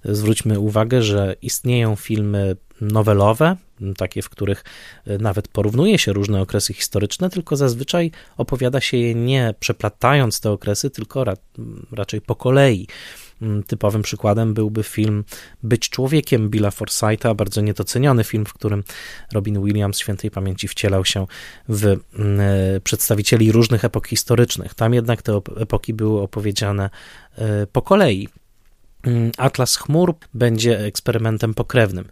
[0.04, 3.56] Zwróćmy uwagę, że istnieją filmy nowelowe,
[3.96, 4.64] takie, w których
[5.06, 10.50] e, nawet porównuje się różne okresy historyczne, tylko zazwyczaj opowiada się je nie przeplatając te
[10.50, 11.24] okresy, tylko
[11.92, 12.86] raczej po kolei.
[13.42, 15.24] Mm, typowym przykładem byłby film
[15.62, 18.84] Być człowiekiem Billa Forsytha, bardzo niedoceniony film, w którym
[19.32, 21.26] Robin Williams świętej pamięci wcielał się
[21.68, 22.00] w mm,
[22.40, 24.74] e, przedstawicieli różnych epok historycznych.
[24.74, 26.90] Tam jednak te epoki były opowiedziane
[27.38, 28.28] e, po kolei.
[29.02, 32.04] Mm, Atlas chmur będzie eksperymentem pokrewnym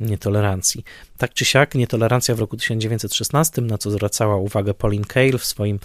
[0.00, 0.84] nietolerancji.
[1.18, 5.78] Tak czy siak, nietolerancja w roku 1916, na co zwracała uwagę Pauline Kael w swoim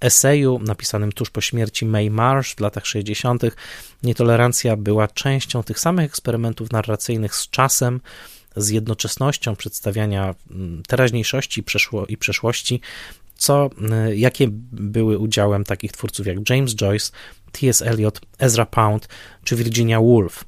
[0.00, 3.42] eseju napisanym tuż po śmierci May Marsh w latach 60.
[4.02, 8.00] Nietolerancja była częścią tych samych eksperymentów narracyjnych z czasem,
[8.56, 11.64] z jednoczesnością przedstawiania mm, teraźniejszości
[12.08, 12.80] i przeszłości,
[13.36, 13.70] co,
[14.08, 17.12] y, jakie były udziałem takich twórców jak James Joyce,
[17.52, 17.82] T.S.
[17.82, 19.08] Eliot, Ezra Pound
[19.44, 20.44] czy Virginia Woolf.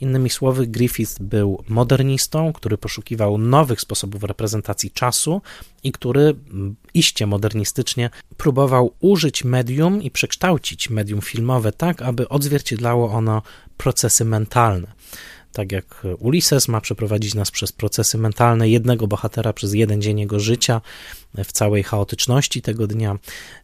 [0.00, 5.42] Innymi słowy, Griffith był modernistą, który poszukiwał nowych sposobów reprezentacji czasu
[5.82, 6.34] i który
[6.94, 13.42] iście modernistycznie próbował użyć medium i przekształcić medium filmowe tak, aby odzwierciedlało ono
[13.76, 14.92] procesy mentalne.
[15.52, 20.40] Tak jak Ulises ma przeprowadzić nas przez procesy mentalne jednego bohatera przez jeden dzień jego
[20.40, 20.80] życia
[21.44, 23.18] w całej chaotyczności tego dnia,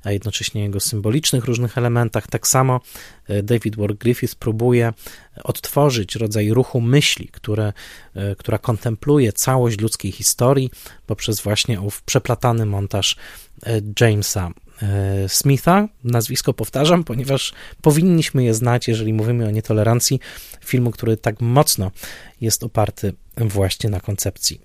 [0.05, 2.81] a jednocześnie jego symbolicznych różnych elementach, tak samo
[3.29, 4.93] e, David Ward Griffith próbuje
[5.45, 7.73] odtworzyć rodzaj ruchu myśli, które,
[8.15, 10.71] e, która kontempluje całość ludzkiej historii
[11.07, 13.17] poprzez właśnie ów przeplatany montaż
[13.67, 14.51] e, Jamesa
[15.29, 15.89] Smitha.
[16.05, 17.53] Nazwisko powtarzam, ponieważ
[17.83, 20.21] powinniśmy je znać, jeżeli mówimy o nietolerancji
[20.65, 21.91] filmu, który tak mocno
[22.41, 24.61] jest oparty właśnie na koncepcji,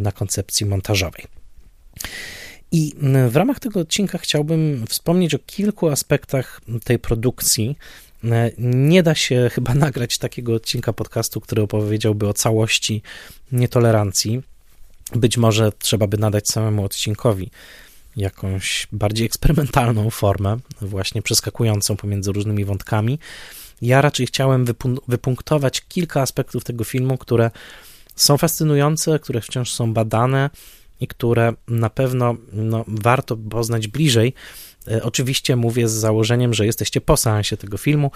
[0.00, 1.24] na koncepcji montażowej.
[2.72, 2.92] I
[3.28, 7.76] w ramach tego odcinka chciałbym wspomnieć o kilku aspektach tej produkcji.
[8.58, 13.02] Nie da się chyba nagrać takiego odcinka podcastu, który opowiedziałby o całości
[13.52, 14.42] nietolerancji.
[15.14, 17.50] Być może trzeba by nadać samemu odcinkowi
[18.16, 23.18] jakąś bardziej eksperymentalną formę, właśnie przeskakującą pomiędzy różnymi wątkami.
[23.82, 24.64] Ja raczej chciałem
[25.08, 27.50] wypunktować kilka aspektów tego filmu, które
[28.16, 30.50] są fascynujące, które wciąż są badane
[31.00, 34.34] i które na pewno no, warto poznać bliżej.
[34.90, 38.10] E, oczywiście mówię z założeniem, że jesteście po seansie tego filmu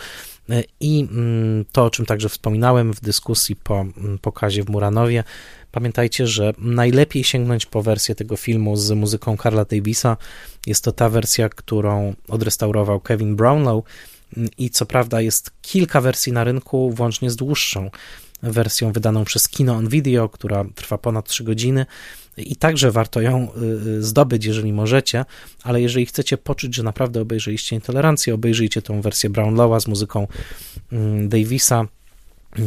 [0.51, 5.25] e, i mm, to, o czym także wspominałem w dyskusji po mm, pokazie w Muranowie,
[5.73, 10.17] Pamiętajcie, że najlepiej sięgnąć po wersję tego filmu z muzyką Carla Davisa.
[10.67, 13.85] Jest to ta wersja, którą odrestaurował Kevin Brownlow
[14.59, 17.91] i co prawda jest kilka wersji na rynku, włącznie z dłuższą
[18.43, 21.87] wersją wydaną przez Kino on Video, która trwa ponad 3 godziny
[22.37, 25.25] i także warto ją y, y, zdobyć, jeżeli możecie,
[25.63, 30.27] ale jeżeli chcecie poczuć, że naprawdę obejrzeliście Intolerancję, obejrzyjcie tą wersję Brownlowa z muzyką
[30.93, 31.87] mm, Davisa,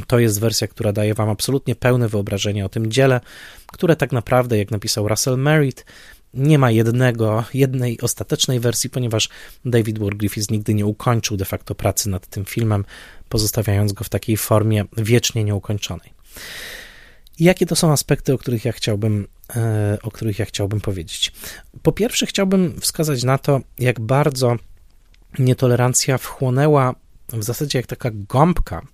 [0.08, 3.22] to jest wersja, która daje Wam absolutnie pełne wyobrażenie o tym dziele,
[3.68, 5.86] które tak naprawdę, jak napisał Russell Merritt,
[6.34, 9.30] nie ma jednego, jednej ostatecznej wersji, ponieważ
[9.66, 12.86] David Ward Griffiths nigdy nie ukończył de facto pracy nad tym filmem,
[13.30, 16.14] pozostawiając go w takiej formie wiecznie nieukończonej.
[17.40, 21.32] Jakie to są aspekty, o których ja chciałbym, e, o których ja chciałbym powiedzieć?
[21.82, 24.56] Po pierwsze, chciałbym wskazać na to, jak bardzo
[25.40, 26.96] nietolerancja wchłonęła
[27.34, 28.88] w zasadzie jak taka gąbka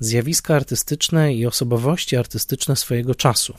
[0.00, 3.56] zjawiska artystyczne i osobowości artystyczne swojego czasu,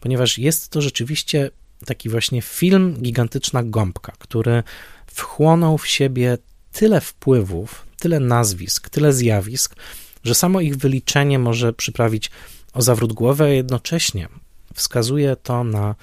[0.00, 1.50] ponieważ jest to rzeczywiście
[1.86, 4.62] taki właśnie film, gigantyczna gąbka, który
[5.06, 6.38] wchłonął w siebie
[6.72, 9.76] tyle wpływów, tyle nazwisk, tyle zjawisk,
[10.24, 12.30] że samo ich wyliczenie może przyprawić
[12.76, 14.28] o zawrót głowy, a jednocześnie
[14.74, 15.94] wskazuje to na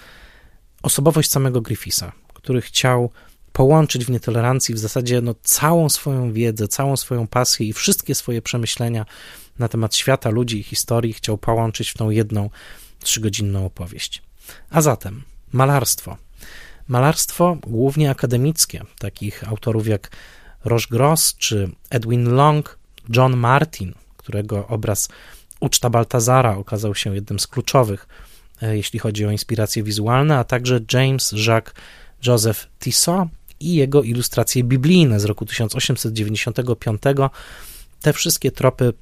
[0.82, 3.10] osobowość samego Griffisa, który chciał
[3.54, 8.42] połączyć w nietolerancji w zasadzie no, całą swoją wiedzę, całą swoją pasję i wszystkie swoje
[8.42, 9.06] przemyślenia
[9.60, 12.50] na temat świata, ludzi i historii chciał połączyć w tą jedną
[13.00, 14.22] trzygodzinną opowieść.
[14.70, 16.18] A zatem malarstwo.
[16.88, 20.10] Malarstwo głównie akademickie, takich autorów jak
[20.66, 22.80] Roche Gross czy Edwin Long,
[23.10, 25.10] John Martin, którego obraz
[25.64, 28.08] Uczta Baltazara okazał się jednym z kluczowych,
[28.62, 31.74] e, jeśli chodzi o inspiracje wizualne, a także James Jacques
[32.28, 33.28] Joseph Tissot
[33.60, 37.02] i jego ilustracje biblijne z roku 1895,
[38.02, 38.94] te wszystkie tropy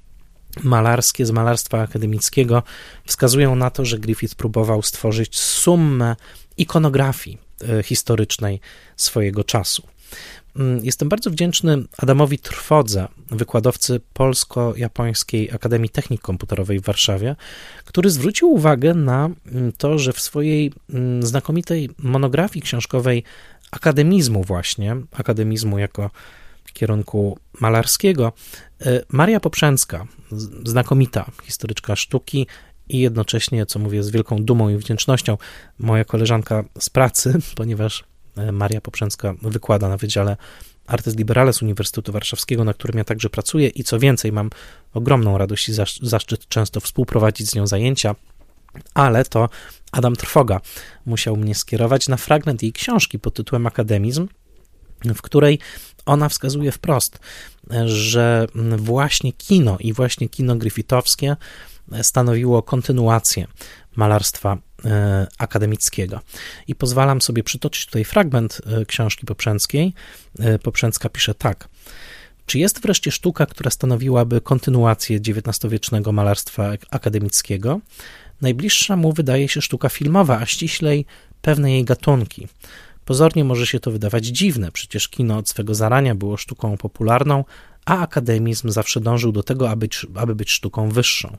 [0.63, 2.63] malarskie z malarstwa akademickiego
[3.05, 6.15] wskazują na to, że Griffith próbował stworzyć summę
[6.57, 7.37] ikonografii
[7.69, 8.59] e, historycznej
[8.97, 9.87] swojego czasu.
[10.55, 17.35] Mm, jestem bardzo wdzięczny Adamowi Trwodze, wykładowcy Polsko-Japońskiej Akademii Technik Komputerowej w Warszawie,
[17.85, 23.23] który zwrócił uwagę na mm, to, że w swojej mm, znakomitej monografii książkowej
[23.71, 26.09] akademizmu właśnie, akademizmu jako
[26.73, 28.33] kierunku malarskiego,
[28.81, 30.07] e, Maria Poprzęcka,
[30.65, 32.47] znakomita historyczka sztuki
[32.89, 35.37] i jednocześnie, co mówię z wielką dumą i wdzięcznością,
[35.79, 38.03] moja koleżanka z pracy, ponieważ
[38.51, 40.37] Maria Poprzęcka wykłada na Wydziale
[40.87, 44.49] Artes Liberales Uniwersytetu Warszawskiego, na którym ja także pracuję i co więcej, mam
[44.93, 48.15] ogromną radość i zaszczyt często współprowadzić z nią zajęcia,
[48.93, 49.49] ale to
[49.91, 50.61] Adam Trwoga
[51.05, 54.27] musiał mnie skierować na fragment jej książki pod tytułem Akademizm,
[55.05, 55.59] w której
[56.05, 57.19] ona wskazuje wprost,
[57.85, 61.35] że właśnie kino i właśnie kino griffithowskie
[62.01, 63.47] stanowiło kontynuację
[63.95, 64.57] malarstwa e,
[65.37, 66.19] akademickiego.
[66.67, 69.93] I pozwalam sobie przytoczyć tutaj fragment e, książki Poprzęckiej.
[70.39, 71.67] E, Poprzęcka pisze tak.
[72.45, 77.79] Czy jest wreszcie sztuka, która stanowiłaby kontynuację XIX-wiecznego malarstwa akademickiego?
[78.41, 81.05] Najbliższa mu wydaje się sztuka filmowa, a ściślej
[81.41, 82.47] pewne jej gatunki.
[83.05, 87.45] Pozornie może się to wydawać dziwne, przecież kino od swego zarania było sztuką popularną,
[87.85, 91.37] a akademizm zawsze dążył do tego, aby, aby być sztuką wyższą.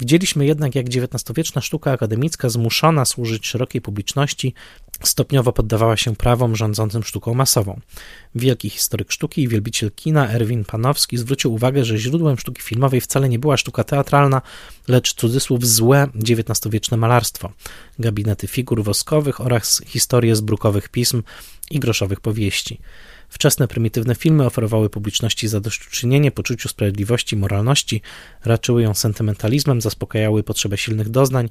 [0.00, 4.54] Widzieliśmy jednak, jak XIX-wieczna sztuka akademicka, zmuszona służyć szerokiej publiczności,
[5.02, 7.80] stopniowo poddawała się prawom rządzącym sztuką masową.
[8.34, 13.28] Wielki historyk sztuki i wielbiciel kina Erwin Panowski zwrócił uwagę, że źródłem sztuki filmowej wcale
[13.28, 14.42] nie była sztuka teatralna,
[14.88, 17.52] lecz cudzysłów złe XIX-wieczne malarstwo,
[17.98, 21.22] gabinety figur woskowych oraz historie z brukowych pism
[21.70, 22.80] i groszowych powieści.
[23.30, 28.02] Wczesne prymitywne filmy oferowały publiczności zadośćuczynienie, poczuciu sprawiedliwości, moralności,
[28.44, 31.48] raczyły ją sentymentalizmem, zaspokajały potrzebę silnych doznań,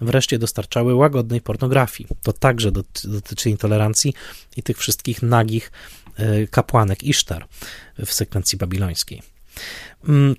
[0.00, 2.08] wreszcie dostarczały łagodnej pornografii.
[2.22, 2.72] To także
[3.04, 4.14] dotyczy intolerancji
[4.56, 5.72] i tych wszystkich nagich
[6.16, 7.46] e, kapłanek Isztar
[8.06, 9.22] w sekwencji babilońskiej.
[10.08, 10.36] Mm,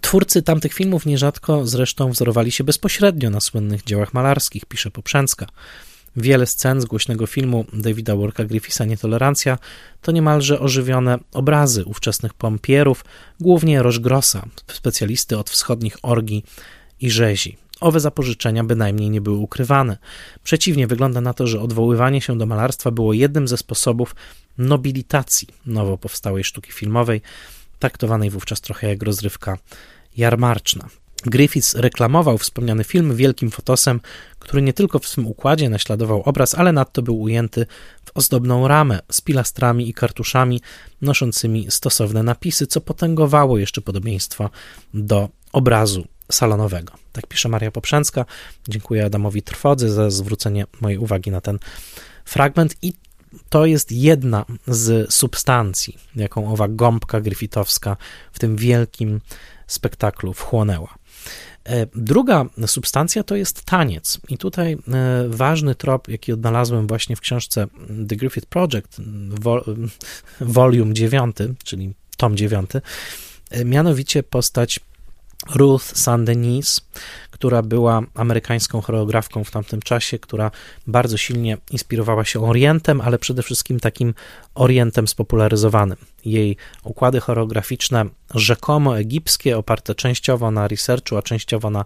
[0.00, 5.46] twórcy tamtych filmów nierzadko zresztą wzorowali się bezpośrednio na słynnych dziełach malarskich, pisze Poprzęcka.
[6.16, 9.58] Wiele scen z głośnego filmu Davida Worka Griffisa Nietolerancja
[10.02, 13.04] to niemalże ożywione obrazy ówczesnych pompierów,
[13.40, 16.44] głównie Rożgrosa, specjalisty od wschodnich orgii
[17.00, 17.56] i rzezi.
[17.80, 19.96] Owe zapożyczenia bynajmniej nie były ukrywane.
[20.44, 24.14] Przeciwnie, wygląda na to, że odwoływanie się do malarstwa było jednym ze sposobów
[24.58, 27.22] nobilitacji nowo powstałej sztuki filmowej,
[27.78, 29.58] traktowanej wówczas trochę jak rozrywka
[30.16, 30.88] jarmarczna.
[31.26, 34.00] Griffiths reklamował wspomniany film wielkim fotosem,
[34.38, 37.66] który nie tylko w swym układzie naśladował obraz, ale nadto był ujęty
[38.04, 40.60] w ozdobną ramę z pilastrami i kartuszami
[41.02, 44.50] noszącymi stosowne napisy, co potęgowało jeszcze podobieństwo
[44.94, 46.92] do obrazu salonowego.
[47.12, 48.24] Tak pisze Maria Poprzęcka.
[48.68, 51.58] Dziękuję Adamowi Trwodzy za zwrócenie mojej uwagi na ten
[52.24, 52.92] fragment i
[53.48, 57.96] to jest jedna z substancji, jaką owa gąbka griffithowska
[58.32, 59.20] w tym wielkim
[59.66, 60.99] spektaklu wchłonęła.
[61.70, 64.20] E, druga substancja to jest taniec.
[64.28, 64.78] I tutaj e,
[65.28, 67.66] ważny trop, jaki odnalazłem właśnie w książce
[68.08, 69.00] The Griffith Project,
[70.40, 72.70] volume 9, czyli tom 9,
[73.50, 74.80] e, mianowicie postać
[75.54, 76.80] Ruth Saint-Denis,
[77.40, 80.50] która była amerykańską choreografką w tamtym czasie, która
[80.86, 84.14] bardzo silnie inspirowała się Orientem, ale przede wszystkim takim
[84.54, 85.96] Orientem spopularyzowanym.
[86.24, 91.84] Jej układy choreograficzne rzekomo egipskie, oparte częściowo na researchu, a częściowo na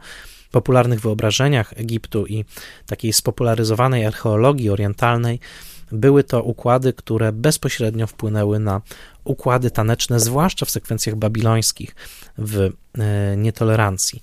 [0.50, 2.44] popularnych wyobrażeniach Egiptu i
[2.86, 5.40] takiej spopularyzowanej archeologii orientalnej,
[5.92, 8.80] były to układy, które bezpośrednio wpłynęły na
[9.25, 11.95] układy taneczne, zwłaszcza w sekwencjach babilońskich
[12.39, 14.22] w e, nietolerancji.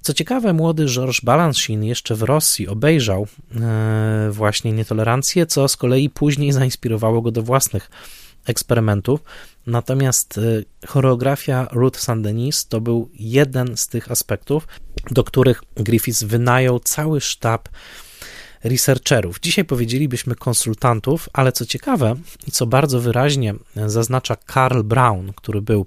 [0.00, 6.10] Co ciekawe, młody Georges Balanchine jeszcze w Rosji obejrzał e, właśnie nietolerancję, co z kolei
[6.10, 7.90] później zainspirowało go do własnych
[8.46, 9.20] eksperymentów.
[9.66, 10.42] Natomiast e,
[10.86, 14.68] choreografia Ruth Saint-Denis to był jeden z tych aspektów,
[15.10, 17.68] do których Griffiths wynajął cały sztab
[18.64, 19.40] researcherów.
[19.40, 22.14] Dzisiaj powiedzielibyśmy konsultantów, ale co ciekawe
[22.46, 23.54] i co bardzo wyraźnie
[23.86, 25.86] zaznacza Karl Brown, który był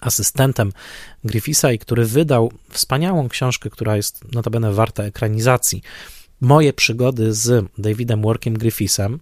[0.00, 0.72] asystentem
[1.24, 5.82] Griffisa i który wydał wspaniałą książkę, która jest notabene warta ekranizacji.
[6.40, 9.20] Moje przygody z Davidem Workiem Griffisem,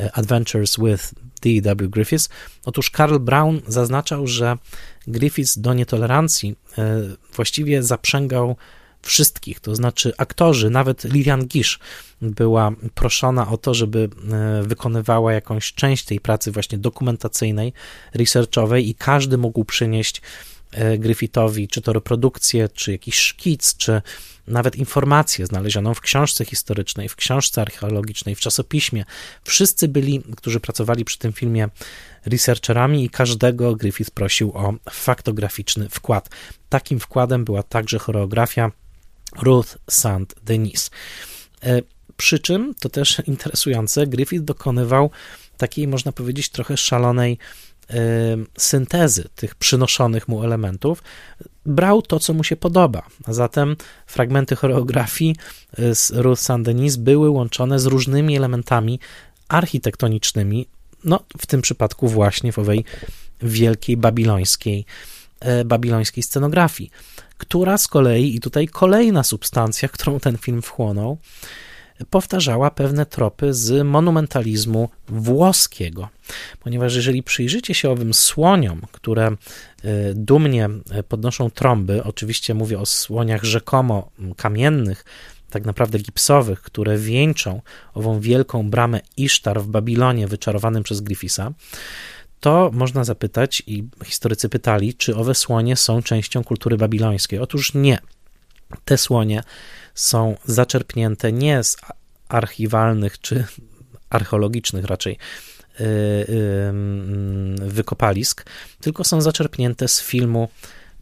[0.00, 1.88] e, Adventures with D.W.
[1.88, 2.28] Griffiths.
[2.64, 4.58] Otóż Karl Brown zaznaczał, że
[5.06, 7.00] Griffiths do nietolerancji e,
[7.34, 8.56] właściwie zaprzęgał
[9.04, 11.78] wszystkich, to znaczy aktorzy, nawet Lilian Gish
[12.22, 17.72] była proszona o to, żeby e, wykonywała jakąś część tej pracy właśnie dokumentacyjnej,
[18.14, 20.22] researchowej i każdy mógł przynieść
[20.72, 24.02] e, Griffithowi czy to reprodukcję, czy jakiś szkic, czy
[24.46, 29.04] nawet informację znalezioną w książce historycznej, w książce archeologicznej, w czasopiśmie.
[29.44, 31.68] Wszyscy byli, którzy pracowali przy tym filmie,
[32.26, 36.28] researcherami i każdego Griffith prosił o faktograficzny wkład.
[36.68, 38.70] Takim wkładem była także choreografia
[39.42, 40.34] Ruth St.
[40.44, 40.90] Denis.
[41.62, 41.82] E,
[42.16, 45.10] przy czym, to też interesujące, Griffith dokonywał
[45.56, 47.38] takiej, można powiedzieć, trochę szalonej
[47.90, 47.94] y,
[48.58, 51.02] syntezy tych przynoszonych mu elementów.
[51.66, 53.76] Brał to, co mu się podoba, a zatem
[54.06, 55.36] fragmenty choreografii
[55.78, 59.00] y, z Ruth Saint-Denis były łączone z różnymi elementami
[59.48, 60.66] architektonicznymi,
[61.04, 62.84] no w tym przypadku właśnie w owej
[63.42, 64.84] wielkiej babilońskiej,
[65.64, 66.90] babilońskiej scenografii,
[67.38, 71.18] która z kolei, i tutaj kolejna substancja, którą ten film wchłonął,
[72.10, 76.08] powtarzała pewne tropy z monumentalizmu włoskiego.
[76.60, 79.36] Ponieważ jeżeli przyjrzycie się owym słoniom, które e,
[80.14, 85.04] dumnie e, podnoszą trąby, oczywiście mówię o słoniach rzekomo kamiennych,
[85.50, 87.60] tak naprawdę gipsowych, które wieńczą
[87.94, 91.52] ową wielką bramę Isztar w Babilonie wyczarowanym przez Griffisa,
[92.44, 97.38] to można zapytać, i historycy pytali, czy owe słonie są częścią kultury babilońskiej.
[97.38, 97.98] Otóż nie.
[98.84, 99.42] Te słonie
[99.94, 101.76] są zaczerpnięte nie z
[102.28, 103.44] archiwalnych czy
[104.10, 105.18] archeologicznych raczej
[105.80, 106.72] y, y,
[107.70, 108.46] wykopalisk,
[108.80, 110.48] tylko są zaczerpnięte z filmu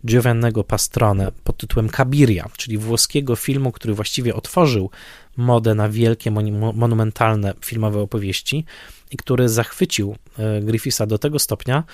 [0.06, 4.90] Giovannego Pastrone pod tytułem Cabiria, czyli włoskiego filmu, który właściwie otworzył
[5.36, 6.30] modę na wielkie,
[6.74, 8.64] monumentalne filmowe opowieści
[9.12, 11.84] i który zachwycił e, Griffisa do tego stopnia,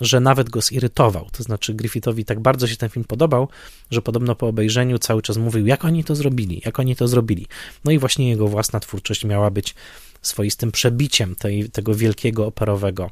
[0.00, 1.28] że nawet go zirytował.
[1.32, 3.48] To znaczy, Griffithowi tak bardzo się ten film podobał,
[3.90, 7.46] że podobno po obejrzeniu cały czas mówił, jak oni to zrobili, jak oni to zrobili.
[7.84, 9.74] No i właśnie jego własna twórczość miała być
[10.22, 13.10] swoistym przebiciem tej, tego wielkiego operowego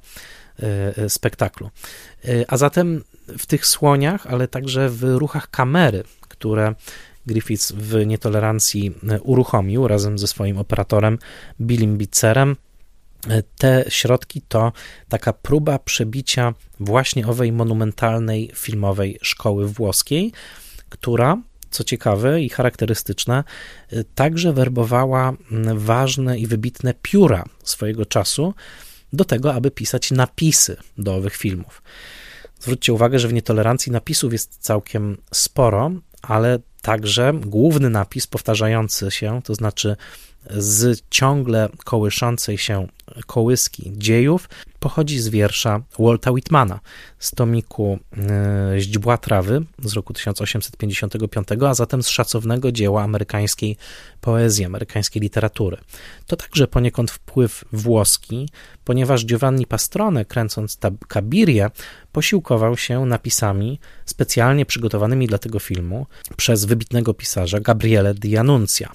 [0.63, 1.71] e, e, spektaklu.
[2.49, 3.05] A zatem
[3.39, 6.75] w tych słoniach, ale także w ruchach kamery, które
[7.27, 11.19] Griffiths w nietolerancji uruchomił razem ze swoim operatorem
[11.61, 12.57] Billim Bitzerem,
[13.59, 14.73] te środki to
[15.09, 20.33] taka próba przebicia właśnie owej monumentalnej filmowej szkoły włoskiej,
[20.89, 23.45] która, co ciekawe i charakterystyczne,
[24.15, 25.33] także werbowała
[25.75, 28.55] ważne i wybitne pióra swojego czasu
[29.13, 31.83] do tego, aby pisać napisy do owych filmów.
[32.61, 35.91] Zwróćcie uwagę, że w nietolerancji napisów jest całkiem sporo,
[36.23, 39.97] ale także główny napis powtarzający się, to znaczy
[40.51, 42.87] z ciągle kołyszącej się
[43.27, 44.49] kołyski dziejów
[44.81, 46.81] pochodzi z wiersza Walta Whitmana
[47.19, 53.77] z tomiku e, Źdźbła trawy z roku 1855, a zatem z szacownego dzieła amerykańskiej
[54.21, 55.77] poezji, amerykańskiej literatury.
[56.27, 58.49] To także poniekąd wpływ włoski,
[58.85, 60.79] ponieważ Giovanni Pastrone, kręcąc
[61.09, 61.71] Kabirię,
[62.13, 68.93] posiłkował się napisami specjalnie przygotowanymi dla tego filmu przez wybitnego pisarza Gabriele Di Annunzia.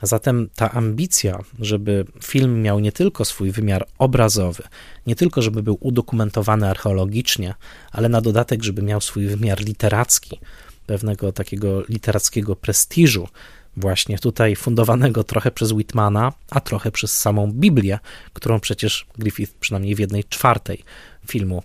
[0.00, 4.62] A zatem ta ambicja, żeby film miał nie tylko swój wymiar obrazowy,
[5.06, 7.54] nie tylko żeby był udokumentowany archeologicznie,
[7.92, 10.40] ale na dodatek, żeby miał swój wymiar literacki,
[10.86, 13.28] pewnego takiego literackiego prestiżu,
[13.76, 17.98] właśnie tutaj fundowanego trochę przez Whitmana, a trochę przez samą Biblię,
[18.32, 20.84] którą przecież Griffith przynajmniej w jednej czwartej
[21.26, 21.62] filmu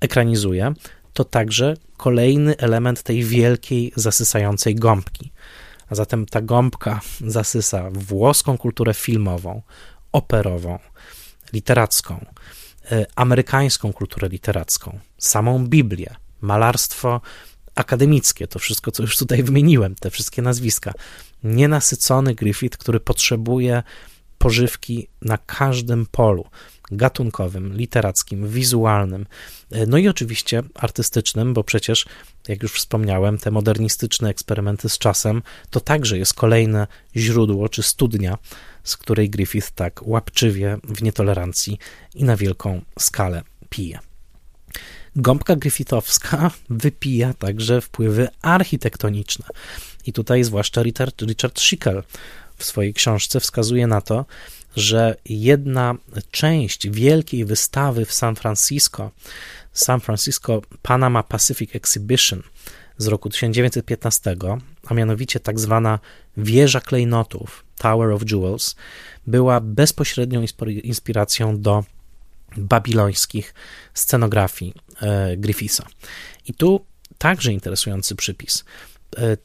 [0.00, 0.72] ekranizuje,
[1.12, 5.32] to także kolejny element tej wielkiej, zasysającej gąbki.
[5.92, 9.62] A zatem ta gąbka zasysa włoską kulturę filmową,
[10.12, 10.78] operową,
[11.52, 12.26] literacką,
[12.92, 17.20] e, amerykańską kulturę literacką, samą Biblię, malarstwo
[17.74, 20.92] akademickie, to wszystko, co już tutaj wymieniłem, te wszystkie nazwiska.
[21.44, 23.82] Nienasycony Griffith, który potrzebuje
[24.38, 26.44] pożywki na każdym polu
[26.90, 29.26] gatunkowym, literackim, wizualnym,
[29.70, 32.06] e, no i oczywiście artystycznym, bo przecież,
[32.48, 36.86] jak już wspomniałem, te modernistyczne eksperymenty z czasem to także jest kolejne
[37.16, 38.38] źródło czy studnia,
[38.84, 41.78] z której Griffith tak łapczywie w nietolerancji
[42.14, 43.98] i na wielką skalę pije.
[45.16, 49.46] Gąbka Griffithowska wypija także wpływy architektoniczne.
[50.06, 52.02] I tutaj zwłaszcza Richard, Richard Schickel
[52.56, 54.26] w swojej książce wskazuje na to,
[54.76, 55.94] że jedna
[56.30, 59.10] część wielkiej wystawy w San Francisco,
[59.72, 62.42] San Francisco Panama Pacific Exhibition
[62.98, 64.36] z roku 1915,
[64.86, 65.98] a mianowicie tak zwana
[66.36, 68.76] wieża klejnotów, Tower of Jewels,
[69.26, 70.44] była bezpośrednią
[70.82, 71.84] inspiracją do
[72.56, 73.54] babilońskich
[73.94, 75.86] scenografii e, Griffitha.
[76.46, 76.84] I tu
[77.18, 78.64] także interesujący przypis,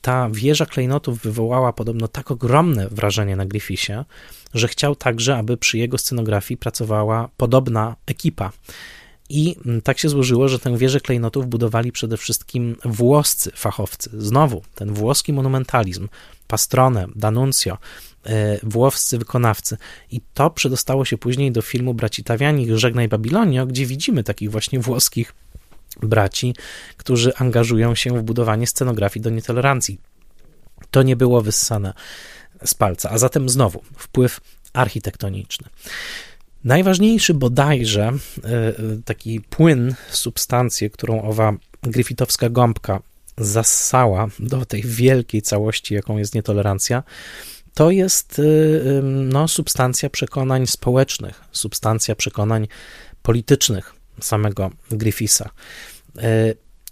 [0.01, 4.05] ta wieża klejnotów wywołała podobno tak ogromne wrażenie na Griffithie,
[4.53, 8.51] że chciał także, aby przy jego scenografii pracowała podobna ekipa.
[9.29, 14.09] I mm, tak się złożyło, że tę wieżę klejnotów budowali przede wszystkim włoscy fachowcy.
[14.13, 16.07] Znowu ten włoski monumentalizm,
[16.47, 17.77] Pastrone, D'Annunzio,
[18.25, 19.77] e, włoscy wykonawcy.
[20.11, 24.79] I to przedostało się później do filmu Braci Tawiani Żegnaj Babilonio, gdzie widzimy takich właśnie
[24.79, 25.33] włoskich
[26.03, 26.55] braci,
[26.97, 29.99] którzy angażują się w budowanie scenografii do nietolerancji.
[30.91, 31.93] To nie było wyssane
[32.65, 34.39] z palca, a zatem znowu wpływ
[34.73, 35.67] architektoniczny.
[36.63, 38.73] Najważniejszy bodajże e, e,
[39.05, 41.53] taki płyn, substancję, którą owa
[41.83, 43.01] griffithowska gąbka
[43.37, 47.03] zassała do tej wielkiej całości, jaką jest nietolerancja,
[47.73, 48.43] to jest e,
[49.03, 52.67] no, substancja przekonań społecznych, substancja przekonań
[53.21, 55.49] politycznych samego Griffitha.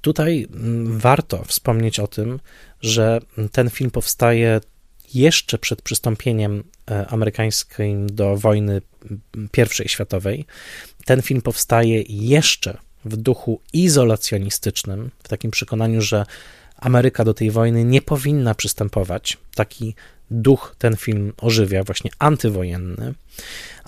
[0.01, 0.47] Tutaj
[0.84, 2.39] warto wspomnieć o tym,
[2.82, 3.20] że
[3.51, 4.61] ten film powstaje
[5.13, 8.81] jeszcze przed przystąpieniem e, amerykańskim do wojny
[9.85, 10.45] I światowej.
[11.05, 16.25] Ten film powstaje jeszcze w duchu izolacjonistycznym, w takim przekonaniu, że
[16.77, 19.37] Ameryka do tej wojny nie powinna przystępować.
[19.55, 19.95] Taki
[20.31, 23.13] duch ten film ożywia, właśnie antywojenny,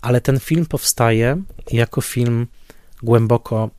[0.02, 2.48] ale ten film powstaje jako film
[3.04, 3.70] głęboko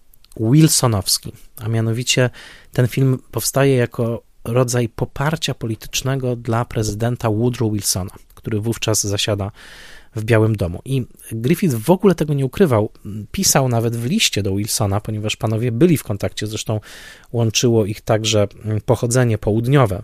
[0.41, 2.30] Wilsonowski, a mianowicie
[2.72, 4.22] ten film powstaje jako
[4.53, 9.51] rodzaj poparcia politycznego dla prezydenta Woodrow Wilsona, który wówczas zasiada
[10.17, 10.81] w Białym Domu.
[10.85, 12.91] I Griffith w ogóle tego nie ukrywał.
[13.33, 16.81] Pisał nawet w liście do Wilsona, ponieważ panowie byli w kontakcie, zresztą
[17.33, 18.49] łączyło ich także
[18.87, 20.03] pochodzenie południowe.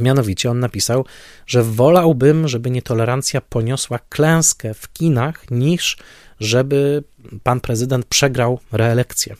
[0.00, 1.04] Mianowicie on napisał,
[1.46, 5.96] że wolałbym, żeby nietolerancja poniosła klęskę w kinach, niż
[6.40, 7.04] żeby
[7.42, 9.36] pan prezydent przegrał reelekcję.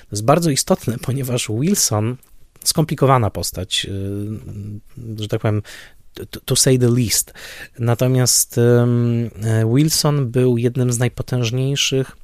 [0.00, 2.16] To jest bardzo istotne, ponieważ Wilson
[2.64, 5.62] skomplikowana postać, y, że tak powiem,
[6.44, 7.32] to say the least.
[7.78, 8.60] Natomiast
[9.74, 12.16] Wilson był jednym z najpotężniejszych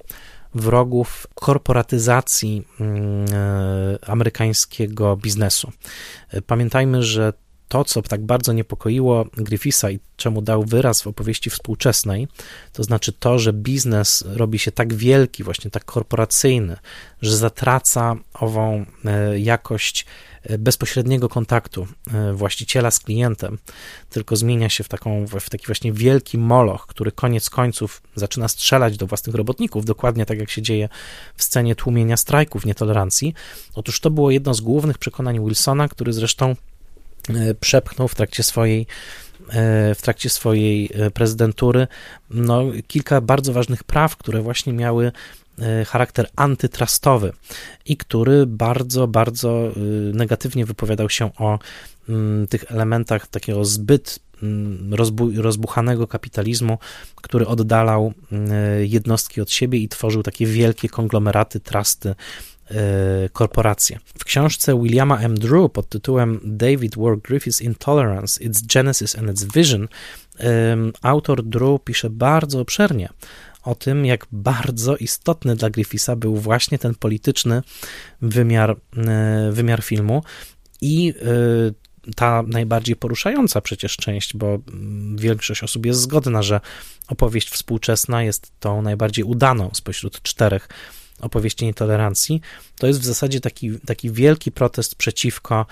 [0.55, 5.73] wrogów korporatyzacji y, amerykańskiego biznesu.
[6.47, 7.33] Pamiętajmy, że
[7.69, 12.29] to, co tak bardzo niepokoiło Griffitha i czemu dał wyraz w opowieści współczesnej,
[12.73, 16.77] to znaczy to, że biznes robi się tak wielki, właśnie tak korporacyjny,
[17.23, 20.07] że zatraca ową e, jakość
[20.43, 23.59] e, bezpośredniego kontaktu e, właściciela z klientem,
[24.11, 28.97] tylko zmienia się w, taką, w taki właśnie wielki moloch, który koniec końców zaczyna strzelać
[28.97, 30.89] do własnych robotników, dokładnie tak jak się dzieje
[31.37, 33.35] w scenie tłumienia strajków nietolerancji.
[33.75, 36.57] Otóż to było jedno z głównych przekonań Wilsona, który zresztą
[37.61, 38.87] przepchnął w trakcie swojej
[39.49, 41.87] e, w trakcie swojej e, prezydentury
[42.31, 45.13] no, kilka bardzo ważnych praw, które właśnie miały
[45.87, 47.33] charakter antytrustowy
[47.87, 49.73] i który bardzo, bardzo
[50.13, 51.59] negatywnie wypowiadał się o
[52.09, 54.95] mm, tych elementach takiego zbyt mm,
[55.37, 56.79] rozbuchanego kapitalizmu,
[57.15, 58.13] który oddalał
[58.81, 62.56] jednostki od siebie i tworzył takie wielkie konglomeraty, trusty E,
[63.33, 63.99] korporacje.
[64.19, 65.35] W książce Williama M.
[65.35, 69.89] Drew pod tytułem David Ward Griffith's Intolerance, Its Genesis and Its Vision
[71.03, 73.09] autor Drew pisze bardzo obszernie
[73.67, 77.63] o tym, jak bardzo istotny dla Griffitha był właśnie ten polityczny
[78.23, 80.23] wymiar, e, wymiar filmu
[80.81, 86.61] i e, ta najbardziej poruszająca przecież część, bo mm, większość osób jest zgodna, że
[87.09, 90.69] opowieść współczesna jest tą najbardziej udaną spośród czterech
[91.21, 92.41] opowieści nietolerancji,
[92.79, 95.67] to jest w zasadzie taki, taki wielki protest przeciwko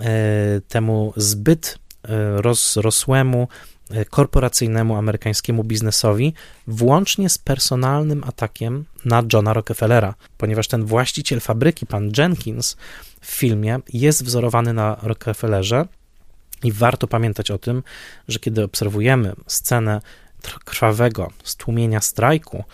[0.00, 3.48] e, temu zbyt e, rozrosłemu,
[3.90, 6.34] e, korporacyjnemu amerykańskiemu biznesowi,
[6.66, 12.76] włącznie z personalnym atakiem na Johna Rockefellera, ponieważ ten właściciel fabryki, pan Jenkins,
[13.20, 15.86] w filmie jest wzorowany na Rockefellerze.
[16.64, 17.82] I warto pamiętać o tym,
[18.28, 20.00] że kiedy obserwujemy scenę
[20.64, 22.64] krwawego stłumienia strajku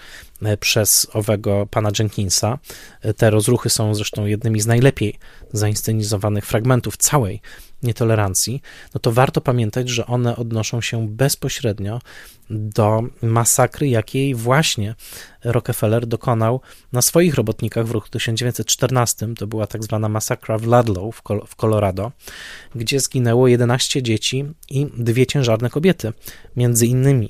[0.60, 2.58] przez owego pana Jenkinsa.
[3.00, 5.18] E, te rozruchy są zresztą jednymi z najlepiej
[5.52, 7.40] zainscenizowanych fragmentów całej
[7.82, 8.62] nietolerancji,
[8.94, 12.00] no to warto pamiętać, że one odnoszą się bezpośrednio
[12.50, 14.94] do masakry, jakiej właśnie
[15.44, 16.60] Rockefeller dokonał
[16.92, 19.34] na swoich robotnikach w roku 1914.
[19.34, 22.12] To była tak zwana masakra w Ludlow w Colorado,
[22.74, 26.12] gdzie zginęło 11 dzieci i dwie ciężarne kobiety,
[26.56, 27.28] między innymi.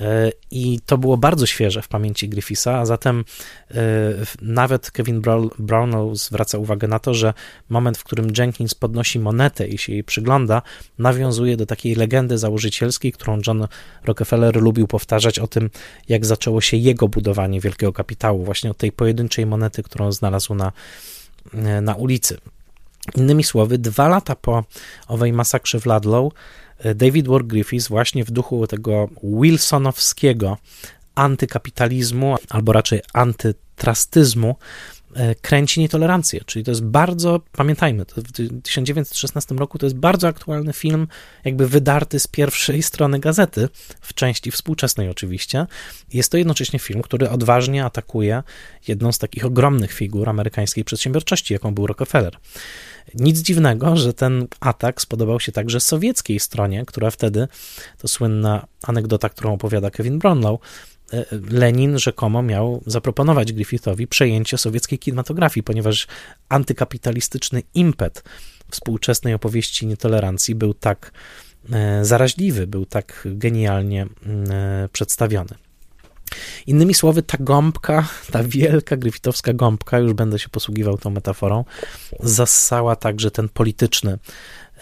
[0.00, 3.24] E, I to było bardzo świeże w pamięci Griffitha, a zatem
[3.70, 3.74] e,
[4.42, 5.22] nawet Kevin
[5.58, 7.34] Brownell zwraca uwagę na to, że
[7.68, 10.62] moment, w którym Jenkins podnosi monetę i się jej przygląda,
[10.98, 13.66] nawiązuje do takiej legendy założycielskiej, którą John
[14.04, 15.70] Rockefeller lubił powtarzać o tym,
[16.08, 20.72] jak zaczęło się jego budowanie wielkiego kapitału, właśnie od tej pojedynczej monety, którą znalazł na,
[21.54, 22.38] e, na ulicy.
[23.16, 24.64] Innymi słowy, dwa lata po
[25.08, 26.32] owej masakrze w Ludlow,
[26.94, 30.56] David Ward Griffiths właśnie w duchu tego wilsonowskiego
[31.14, 34.56] antykapitalizmu, albo raczej antytrastyzmu,
[35.40, 36.40] kręci nietolerancję.
[36.46, 38.32] Czyli to jest bardzo, pamiętajmy, w
[38.62, 41.08] 1916 roku to jest bardzo aktualny film,
[41.44, 43.68] jakby wydarty z pierwszej strony gazety,
[44.00, 45.66] w części współczesnej oczywiście.
[46.12, 48.42] Jest to jednocześnie film, który odważnie atakuje
[48.88, 52.36] jedną z takich ogromnych figur amerykańskiej przedsiębiorczości, jaką był Rockefeller.
[53.14, 57.48] Nic dziwnego, że ten atak spodobał się także sowieckiej stronie, która wtedy,
[57.98, 60.66] to słynna anegdota, którą opowiada Kevin Brownlow, e,
[61.50, 66.06] Lenin rzekomo miał zaproponować Griffithowi przejęcie sowieckiej kinematografii, ponieważ
[66.48, 68.24] antykapitalistyczny impet
[68.70, 71.12] współczesnej opowieści nietolerancji był tak
[71.72, 75.54] e, zaraźliwy, był tak genialnie mm, e, przedstawiony.
[76.66, 81.64] Innymi słowy, ta gąbka, ta wielka gryfitowska gąbka, już będę się posługiwał tą metaforą,
[82.20, 84.18] zassała także ten polityczny e,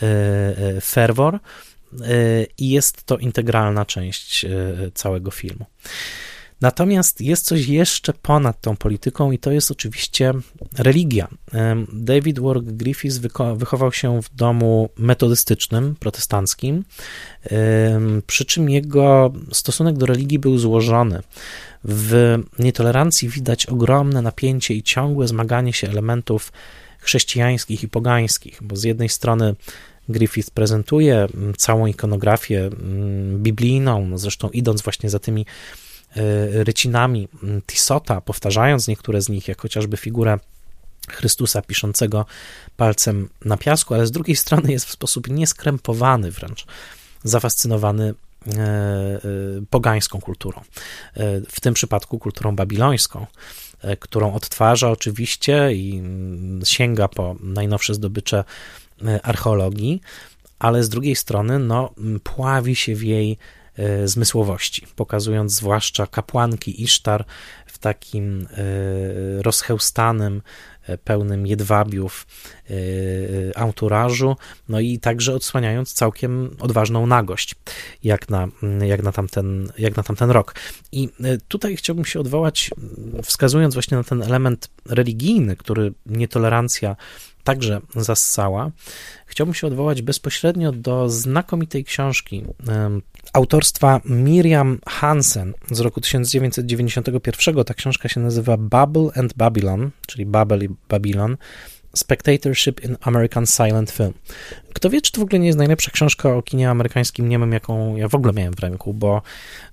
[0.02, 1.38] e, ferwor e,
[2.58, 4.46] i jest to integralna część
[4.94, 5.66] całego filmu.
[6.60, 10.32] Natomiast jest coś jeszcze ponad tą polityką, i to jest oczywiście
[10.78, 11.28] religia.
[11.92, 13.18] David Wark Griffiths
[13.56, 16.84] wychował się w domu metodystycznym, protestanckim,
[18.26, 21.22] przy czym jego stosunek do religii był złożony.
[21.84, 26.52] W nietolerancji widać ogromne napięcie i ciągłe zmaganie się elementów
[26.98, 29.54] chrześcijańskich i pogańskich, bo z jednej strony
[30.08, 32.70] Griffith prezentuje całą ikonografię
[33.34, 35.46] biblijną, zresztą idąc właśnie za tymi
[36.16, 40.38] E, rycinami mm, Tissota, powtarzając niektóre z nich, jak chociażby figurę
[41.08, 42.26] Chrystusa piszącego
[42.76, 46.66] palcem na piasku, ale z drugiej strony jest w sposób nieskrępowany wręcz,
[47.24, 48.14] zafascynowany
[48.46, 49.20] e, e,
[49.70, 50.60] pogańską kulturą.
[51.48, 53.26] W tym przypadku kulturą babilońską,
[54.00, 58.44] którą odtwarza oczywiście i mm, sięga po najnowsze zdobycze
[59.22, 60.00] archeologii,
[60.58, 61.94] ale z drugiej strony no,
[62.24, 63.38] pławi się w jej
[63.78, 67.24] E, zmysłowości, pokazując zwłaszcza kapłanki Isztar
[67.66, 70.42] w takim e, rozchełstanym,
[70.82, 72.26] e, pełnym jedwabiów
[73.54, 74.36] anturażu,
[74.68, 77.54] no i także odsłaniając całkiem odważną nagość,
[78.04, 78.48] jak na,
[78.86, 80.54] jak na, tamten, jak na tamten rok.
[80.92, 81.08] I
[81.48, 82.70] tutaj chciałbym się odwołać,
[83.22, 86.96] wskazując właśnie na ten element religijny, który nietolerancja
[87.48, 88.70] także zassała,
[89.26, 92.44] chciałbym się odwołać bezpośrednio do znakomitej książki
[93.32, 97.64] autorstwa Miriam Hansen z roku 1991.
[97.64, 101.36] Ta książka się nazywa Babel and Babylon, czyli Babel i Babylon.
[101.96, 104.12] Spectatorship in American Silent Film.
[104.74, 107.52] Kto wie, czy to w ogóle nie jest najlepsza książka o kinie amerykańskim, nie wiem
[107.52, 109.22] jaką ja w ogóle miałem w ręku, bo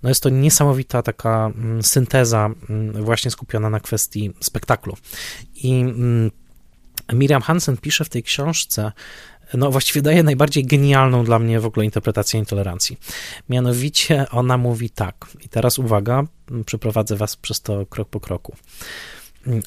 [0.04, 4.94] no jest to niesamowita taka mm, synteza mm, właśnie skupiona na kwestii spektaklu.
[5.56, 6.32] I mm,
[7.14, 8.92] Miriam Hansen pisze w tej książce,
[9.54, 12.98] no właściwie daje najbardziej genialną dla mnie w ogóle interpretację intolerancji.
[13.50, 16.24] Mianowicie ona mówi tak, i teraz uwaga,
[16.66, 18.56] przeprowadzę was przez to krok po kroku.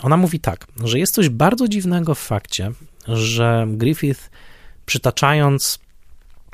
[0.03, 2.72] Ona mówi tak, że jest coś bardzo dziwnego w fakcie,
[3.09, 4.30] że Griffith
[4.86, 5.78] przytaczając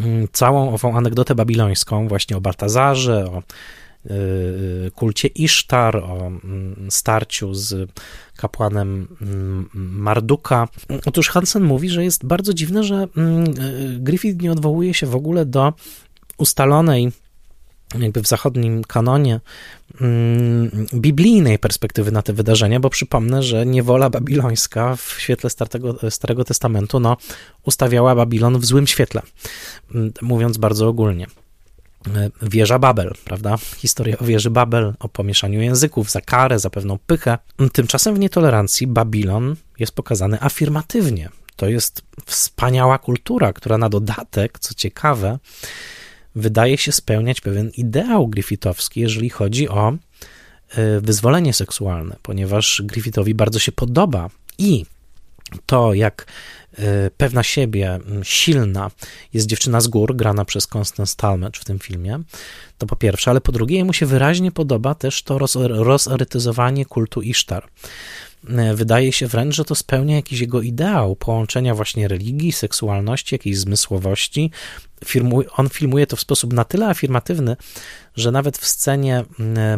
[0.00, 3.42] mm, całą ową anegdotę babilońską, właśnie o Baltazarze, o
[4.94, 7.90] kulcie Isztar, o mm, starciu z
[8.36, 10.68] kapłanem mm, Marduka.
[11.06, 15.16] Otóż Hansen mówi, że jest bardzo dziwne, że mm, y, Griffith nie odwołuje się w
[15.16, 15.72] ogóle do
[16.38, 17.12] ustalonej
[17.98, 19.40] jakby w zachodnim kanonie
[20.94, 27.00] biblijnej perspektywy na te wydarzenia, bo przypomnę, że niewola babilońska w świetle Starego, Starego Testamentu
[27.00, 27.16] no,
[27.64, 29.22] ustawiała Babilon w złym świetle,
[30.22, 31.26] mówiąc bardzo ogólnie.
[32.08, 33.56] E, wieża Babel, prawda?
[33.76, 37.38] Historia o wieży Babel, o pomieszaniu języków, za karę, za pewną pychę.
[37.72, 41.28] Tymczasem w nietolerancji Babilon jest pokazany afirmatywnie.
[41.56, 45.38] To jest wspaniała kultura, która na dodatek, co ciekawe,
[46.34, 49.92] wydaje się spełniać pewien ideał griffithowski, jeżeli chodzi o
[50.70, 54.86] e, wyzwolenie seksualne, ponieważ Griffithowi bardzo się podoba i
[55.66, 56.26] to, jak
[56.78, 58.90] e, pewna siebie, silna
[59.32, 62.20] jest dziewczyna z gór, grana przez Constance Talmadge w tym filmie,
[62.78, 65.56] to po pierwsze, ale po drugie, mu się wyraźnie podoba też to roz,
[66.84, 67.68] kultu Isztar.
[68.48, 73.58] E, wydaje się wręcz, że to spełnia jakiś jego ideał połączenia właśnie religii, seksualności, jakiejś
[73.58, 74.50] zmysłowości.
[75.56, 77.56] on filmuje to w sposób na tyle afirmatywny,
[78.16, 79.24] że nawet w scenie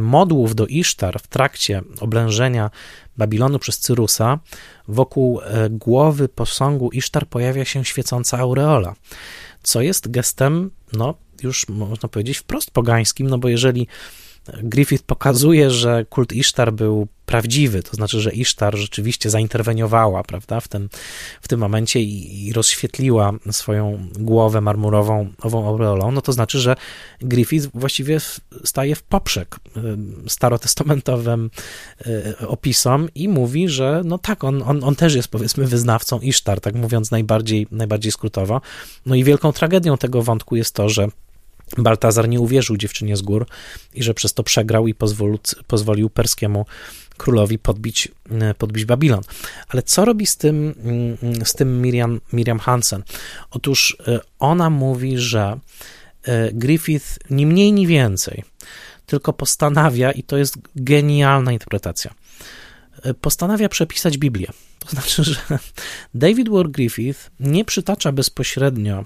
[0.01, 2.71] modłów do Isztar w trakcie oblężenia
[3.17, 4.39] Babilonu przez Cyrusa,
[4.89, 8.95] wokół e, głowy posągu Isztar pojawia się świecąca aureola,
[9.63, 13.87] co jest gestem, no już można powiedzieć wprost pogańskim, no bo jeżeli
[14.63, 20.69] Griffith pokazuje, że kult Isztar był prawdziwy, to znaczy, że Isztar rzeczywiście zainterweniowała, prawda, w
[20.69, 20.89] tym,
[21.43, 26.77] w tym momencie i, i rozświetliła swoją głowę marmurową ową aureolą, no to znaczy, że
[27.21, 28.21] Griffith właściwie
[28.65, 29.57] staje w poprzek
[30.27, 31.51] y, starotestamentowym
[32.07, 36.61] y, opisom i mówi, że no tak, on, on, on też jest powiedzmy wyznawcą Isztar,
[36.61, 38.61] tak mówiąc najbardziej, najbardziej skrótowo.
[39.07, 41.09] No i wielką tragedią tego wątku jest to, że
[41.79, 43.47] Baltazar nie uwierzył dziewczynie z gór
[43.95, 46.67] i że przez to przegrał i pozwolił, pozwolił perskiemu
[47.17, 49.21] królowi podbić, e, podbić Babilon.
[49.69, 50.75] Ale co robi z tym,
[51.23, 53.03] mm, z tym Miriam, Miriam Hansen?
[53.51, 55.59] Otóż e, ona mówi, że
[56.23, 58.45] e, Griffith ni mniej, ni więcej,
[59.07, 62.15] tylko postanawia, i to jest genialna interpretacja,
[63.21, 64.47] postanawia przepisać Biblię.
[64.79, 65.37] To znaczy, że
[66.15, 69.05] David Ward Griffith nie przytacza bezpośrednio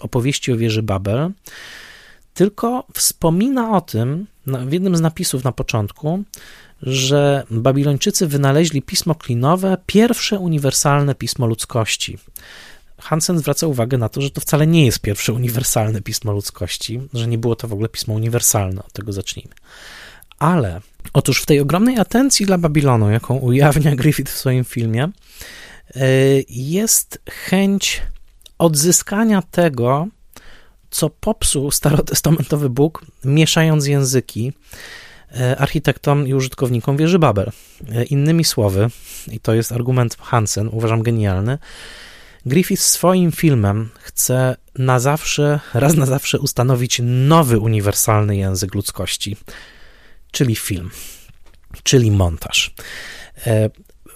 [0.00, 1.30] opowieści o wieży Babel,
[2.40, 6.22] tylko wspomina o tym w jednym z napisów na początku,
[6.82, 12.18] że Babilończycy wynaleźli pismo klinowe, pierwsze uniwersalne pismo ludzkości.
[13.00, 17.26] Hansen zwraca uwagę na to, że to wcale nie jest pierwsze uniwersalne pismo ludzkości, że
[17.26, 19.54] nie było to w ogóle pismo uniwersalne, od tego zacznijmy.
[20.38, 20.80] Ale
[21.12, 25.08] otóż w tej ogromnej atencji dla Babilonu, jaką ujawnia Griffith w swoim filmie,
[25.96, 26.06] e,
[26.48, 28.02] jest chęć
[28.58, 30.08] odzyskania tego,
[30.90, 34.52] co popsuł starotestamentowy Bóg, mieszając języki
[35.40, 37.50] e, architektom i użytkownikom wieży Babel.
[37.92, 38.88] E, innymi słowy,
[39.30, 41.58] i to jest argument Hansen, uważam genialny,
[42.46, 49.36] Griffith swoim filmem chce na zawsze, raz na zawsze ustanowić nowy uniwersalny język ludzkości,
[50.30, 50.90] czyli film,
[51.82, 52.74] czyli montaż.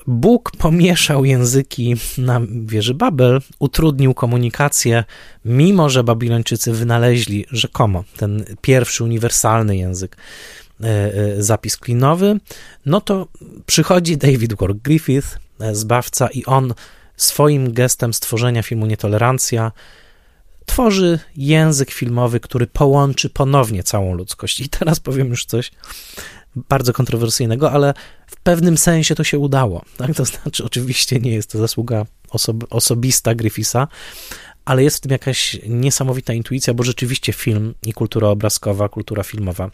[0.06, 5.04] Bóg pomieszał języki na wieży Babel, utrudnił komunikację,
[5.44, 10.16] mimo że Babilończycy wynaleźli rzekomo ten pierwszy uniwersalny język,
[10.80, 12.40] e, e, zapis klinowy,
[12.86, 13.28] no to
[13.66, 16.74] przychodzi David Ward Griffith, e, zbawca, i on
[17.16, 19.72] swoim gestem stworzenia filmu Nietolerancja
[20.66, 24.60] tworzy język filmowy, który połączy ponownie całą ludzkość.
[24.60, 25.70] I teraz powiem już coś
[26.56, 27.94] bardzo kontrowersyjnego, ale
[28.26, 29.84] w pewnym sensie to się udało.
[29.96, 30.14] Tak?
[30.14, 33.88] To znaczy, oczywiście nie jest to zasługa osob osobista Griffisa,
[34.64, 39.70] ale jest w tym jakaś niesamowita intuicja, bo rzeczywiście film i kultura obrazkowa, kultura filmowa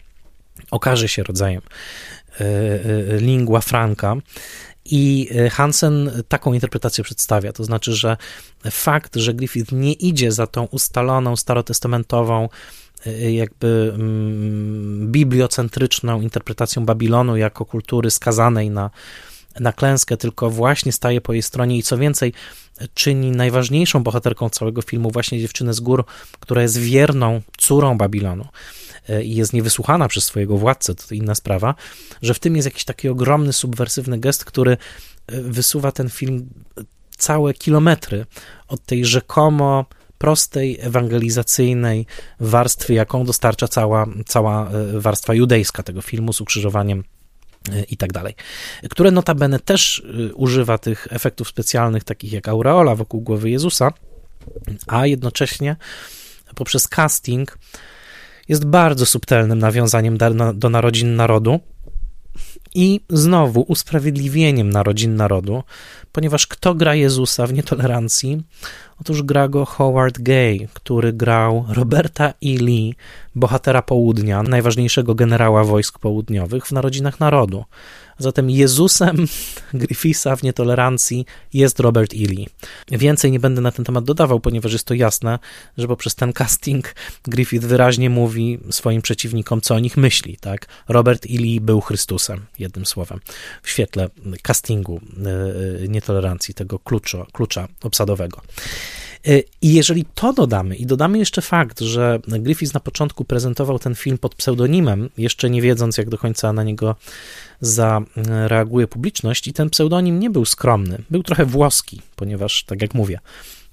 [0.71, 4.15] okaże się rodzajem e, e, lingua franca.
[4.85, 8.17] I e, Hansen taką interpretację przedstawia, to znaczy, że
[8.71, 12.49] fakt, że Griffith nie idzie za tą ustaloną starotestamentową
[13.31, 18.89] jakby mm, bibliocentryczną interpretacją Babilonu jako kultury skazanej na,
[19.59, 22.33] na klęskę, tylko właśnie staje po jej stronie i co więcej,
[22.93, 26.05] czyni najważniejszą bohaterką całego filmu właśnie dziewczynę z gór,
[26.39, 28.47] która jest wierną córą Babilonu.
[29.09, 31.75] Y, i jest niewysłuchana przez swojego władcę, to inna sprawa,
[32.21, 36.49] że w tym jest jakiś taki ogromny, subwersywny gest, który y, wysuwa ten film
[37.17, 38.25] całe kilometry
[38.67, 39.85] od tej rzekomo
[40.21, 42.05] prostej, ewangelizacyjnej
[42.39, 47.03] warstwy, jaką dostarcza cała, cała e, warstwa judejska tego filmu z ukrzyżowaniem
[47.69, 48.35] e, i tak dalej,
[48.89, 53.93] które notabene też e, używa tych efektów specjalnych, takich jak aureola wokół głowy Jezusa,
[54.87, 55.75] a jednocześnie
[56.55, 57.57] poprzez casting
[58.47, 60.17] jest bardzo subtelnym nawiązaniem
[60.53, 61.59] do narodzin narodu
[62.75, 65.63] i znowu usprawiedliwieniem narodzin narodu,
[66.11, 68.43] ponieważ kto gra Jezusa w nietolerancji?
[69.01, 72.33] Otóż gra go Howard Gay, który grał Roberta E.
[72.41, 72.95] Lee,
[73.35, 77.65] bohatera południa, najważniejszego generała wojsk południowych w Narodzinach Narodu.
[78.21, 79.27] Zatem Jezusem
[79.73, 82.17] Griffisa w nietolerancji jest Robert E.
[82.17, 82.47] Lee.
[82.91, 85.39] Więcej nie będę na ten temat dodawał, ponieważ jest to jasne,
[85.77, 90.37] że poprzez ten casting Griffith wyraźnie mówi swoim przeciwnikom, co o nich myśli.
[90.41, 90.67] Tak?
[90.87, 91.29] Robert E.
[91.29, 93.19] Lee był Chrystusem, jednym słowem,
[93.63, 94.09] w świetle
[94.41, 96.79] castingu e, e, nietolerancji, tego
[97.33, 98.41] klucza obsadowego.
[99.27, 103.95] E, I jeżeli to dodamy, i dodamy jeszcze fakt, że Griffith na początku prezentował ten
[103.95, 106.95] film pod pseudonimem, jeszcze nie wiedząc, jak do końca na niego
[107.61, 113.19] zareaguje publiczność, i ten pseudonim nie był skromny, był trochę włoski, ponieważ, tak jak mówię,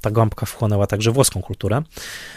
[0.01, 1.83] ta gąbka wchłonęła także włoską kulturę.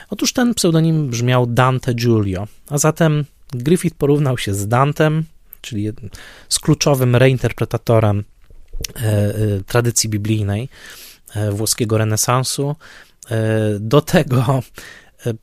[0.09, 5.23] Otóż ten pseudonim brzmiał Dante Giulio, a zatem Griffith porównał się z Dantem,
[5.61, 5.89] czyli
[6.49, 8.23] z kluczowym reinterpretatorem
[8.95, 9.33] e, e,
[9.67, 10.69] tradycji biblijnej
[11.51, 12.75] włoskiego renesansu.
[13.79, 14.63] Do tego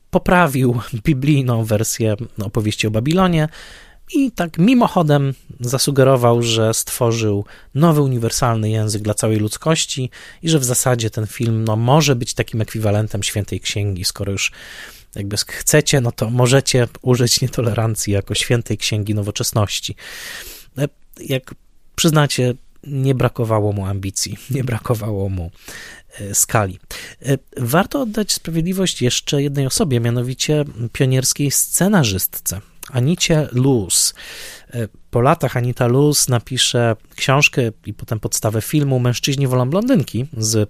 [0.09, 3.49] poprawił biblijną wersję opowieści o Babilonie
[4.13, 10.09] i tak mimochodem zasugerował, że stworzył nowy uniwersalny język dla całej ludzkości
[10.41, 14.51] i że w zasadzie ten film no, może być takim ekwiwalentem świętej księgi, skoro już
[15.15, 19.95] jakby chcecie, no to możecie użyć nietolerancji jako świętej księgi nowoczesności.
[21.19, 21.55] Jak
[21.95, 22.53] przyznacie,
[22.83, 25.51] nie brakowało mu ambicji, nie brakowało mu
[26.19, 26.79] e, skali.
[27.21, 32.61] E, warto oddać sprawiedliwość jeszcze jednej osobie, mianowicie pionierskiej scenarzystce,
[32.91, 34.13] Anicie Luz.
[34.73, 40.69] E, po latach Anita Luz napisze książkę i potem podstawę filmu Mężczyźni wolą blondynki z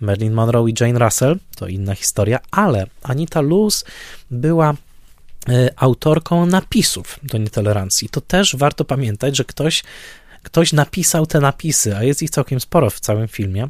[0.00, 3.84] Marilyn Monroe i Jane Russell, to inna historia, ale Anita Luz
[4.30, 4.74] była
[5.76, 8.08] autorką napisów do nietolerancji.
[8.08, 9.82] To też warto pamiętać, że ktoś
[10.44, 13.68] ktoś napisał te napisy, a jest ich całkiem sporo w całym filmie.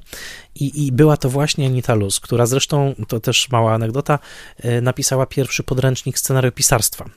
[0.54, 4.18] I, i była to właśnie Anita Luz, która zresztą, to też mała anegdota,
[4.58, 7.10] e, napisała pierwszy podręcznik scenariopisarstwa e,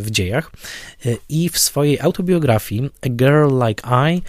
[0.00, 0.50] w dziejach.
[1.06, 3.82] E, I w swojej autobiografii A Girl Like
[4.14, 4.22] I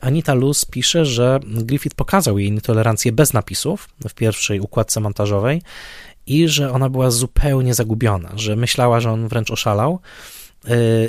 [0.00, 5.62] Anita Luz pisze, że Griffith pokazał jej nietolerancję bez napisów w pierwszej układce montażowej
[6.26, 10.00] i że ona była zupełnie zagubiona, że myślała, że on wręcz oszalał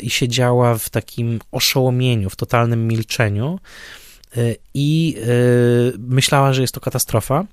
[0.02, 3.60] i siedziała w takim oszołomieniu, w totalnym milczeniu
[4.38, 7.46] y, i y, myślała, że jest to katastrofa.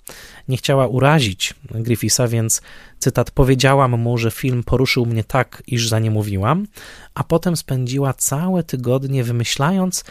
[0.49, 2.63] Nie chciała urazić Griffisa, więc
[2.99, 6.67] cytat: Powiedziałam mu, że film poruszył mnie tak, iż za nie mówiłam,
[7.15, 10.05] a potem spędziła całe tygodnie wymyślając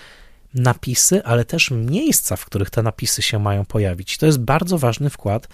[0.54, 4.18] napisy, ale też miejsca, w których te napisy się mają pojawić.
[4.18, 5.48] To jest bardzo ważny wkład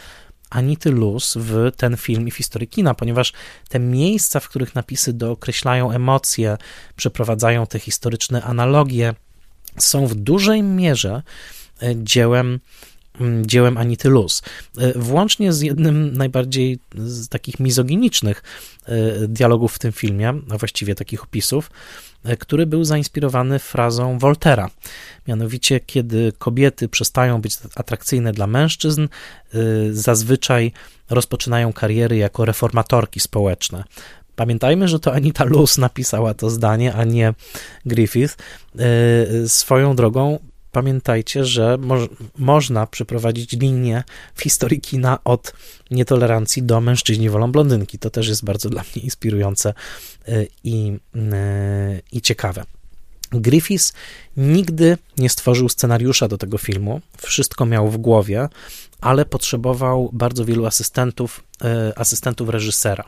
[0.49, 3.33] Anity Luz w ten film i w historii kina, ponieważ
[3.69, 6.57] te miejsca, w których napisy dookreślają emocje,
[6.95, 9.13] przeprowadzają te historyczne analogie,
[9.77, 11.23] są w dużej mierze
[11.81, 12.59] e, dziełem
[13.19, 14.41] mm, dziełem Anity Luz.
[14.77, 18.43] E, włącznie z jednym najbardziej z takich mizoginicznych
[18.85, 21.69] e, dialogów w tym filmie, a właściwie takich opisów,
[22.39, 24.69] który był zainspirowany frazą Voltera.
[25.27, 29.57] Mianowicie, kiedy kobiety przestają być atrakcyjne dla mężczyzn, e,
[29.91, 30.71] zazwyczaj
[31.09, 33.83] rozpoczynają kariery jako reformatorki społeczne.
[34.35, 37.33] Pamiętajmy, że to Anita Luz napisała to zdanie, a nie
[37.85, 38.37] Griffith.
[38.79, 40.39] E, swoją drogą
[40.71, 41.95] pamiętajcie, że mo
[42.37, 44.03] można przeprowadzić linię
[44.35, 45.53] w historii kina od
[45.91, 47.99] nietolerancji do mężczyźni wolą blondynki.
[47.99, 49.73] To też jest bardzo dla mnie inspirujące
[50.29, 52.63] y, i, y, i ciekawe.
[53.31, 53.93] Griffiths
[54.37, 58.47] nigdy nie stworzył scenariusza do tego filmu, wszystko miał w głowie,
[59.01, 61.43] ale potrzebował bardzo wielu asystentów,
[61.89, 63.03] y, asystentów reżysera.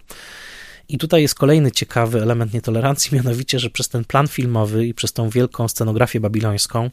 [0.90, 5.14] I tutaj jest kolejny ciekawy element nietolerancji, mianowicie, że przez ten plan filmowy i przez
[5.14, 6.90] tą wielką scenografię babilońską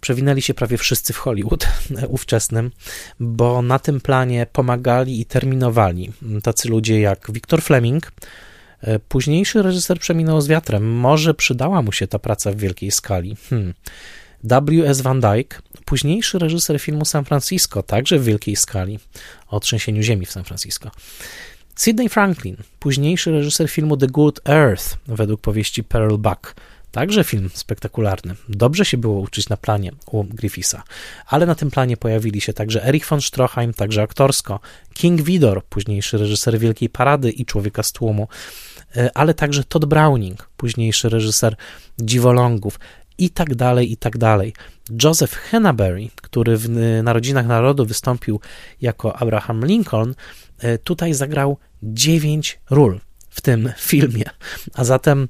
[0.00, 1.68] przewinęli się prawie wszyscy w Hollywood
[2.08, 2.70] ówczesnym,
[3.20, 8.12] bo na tym planie pomagali i terminowali tacy ludzie jak Victor Fleming,
[8.80, 10.90] e, późniejszy reżyser Przeminął z wiatrem.
[10.90, 13.36] Może przydała mu się ta praca w wielkiej skali.
[13.50, 13.74] Hmm.
[14.44, 15.00] W.S.
[15.00, 18.98] Van Dyke, późniejszy reżyser filmu San Francisco, także w wielkiej skali,
[19.48, 20.90] o trzęsieniu ziemi w San Francisco.
[21.78, 26.54] Sidney Franklin, późniejszy reżyser filmu The Good Earth, według powieści Pearl Buck,
[26.92, 28.34] Także film spektakularny.
[28.48, 30.82] Dobrze się było uczyć na planie u Griffisa,
[31.26, 34.60] ale na tym planie pojawili się także Erich von Stroheim, także aktorsko,
[34.94, 38.28] King Vidor, późniejszy reżyser Wielkiej Parady i Człowieka z tłumu,
[38.96, 41.56] e, ale także Todd Browning, późniejszy reżyser
[41.98, 42.78] Dziwolągów
[43.18, 44.52] i tak dalej, i tak dalej.
[45.02, 46.68] Joseph Hennaberry, który w
[47.02, 48.40] Narodzinach Narodu wystąpił
[48.80, 50.14] jako Abraham Lincoln,
[50.58, 54.24] e, tutaj zagrał dziewięć ról w tym filmie,
[54.74, 55.28] a zatem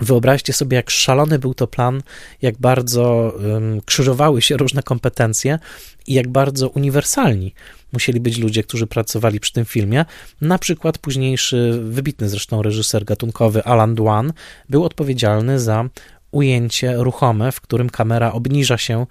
[0.00, 2.02] Wyobraźcie sobie, jak szalony był to plan,
[2.42, 5.58] jak bardzo um, krzyżowały się różne kompetencje
[6.06, 7.54] i jak bardzo uniwersalni
[7.92, 10.04] musieli być ludzie, którzy pracowali przy tym filmie.
[10.40, 14.32] Na przykład późniejszy, wybitny zresztą reżyser gatunkowy Alan Dwan
[14.68, 15.88] był odpowiedzialny za
[16.30, 19.06] ujęcie ruchome, w którym kamera obniża się,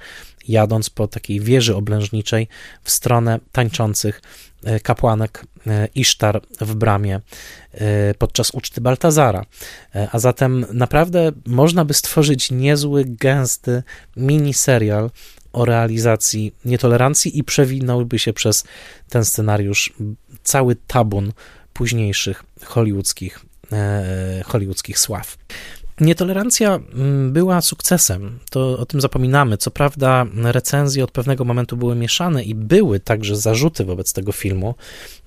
[0.48, 2.48] jadąc po takiej wieży oblężniczej
[2.84, 4.22] w stronę tańczących
[4.84, 7.22] kapłanek e, Isztar w bramie
[7.74, 9.46] e, podczas uczty Baltazara.
[10.12, 13.84] A zatem naprawdę można by stworzyć niezły, gęsty
[14.18, 15.12] mini serial
[15.54, 18.64] o realizacji nietolerancji i przewinąłby się przez
[19.10, 19.94] ten scenariusz
[20.44, 21.34] cały tabun
[21.74, 23.40] późniejszych hollywoodzkich,
[24.46, 25.38] hollywoodzkich sław.
[26.02, 29.58] Nietolerancja mm, była sukcesem, to o tym zapominamy.
[29.58, 34.76] Co prawda, recenzje od pewnego momentu były mieszane i były także zarzuty wobec tego filmu.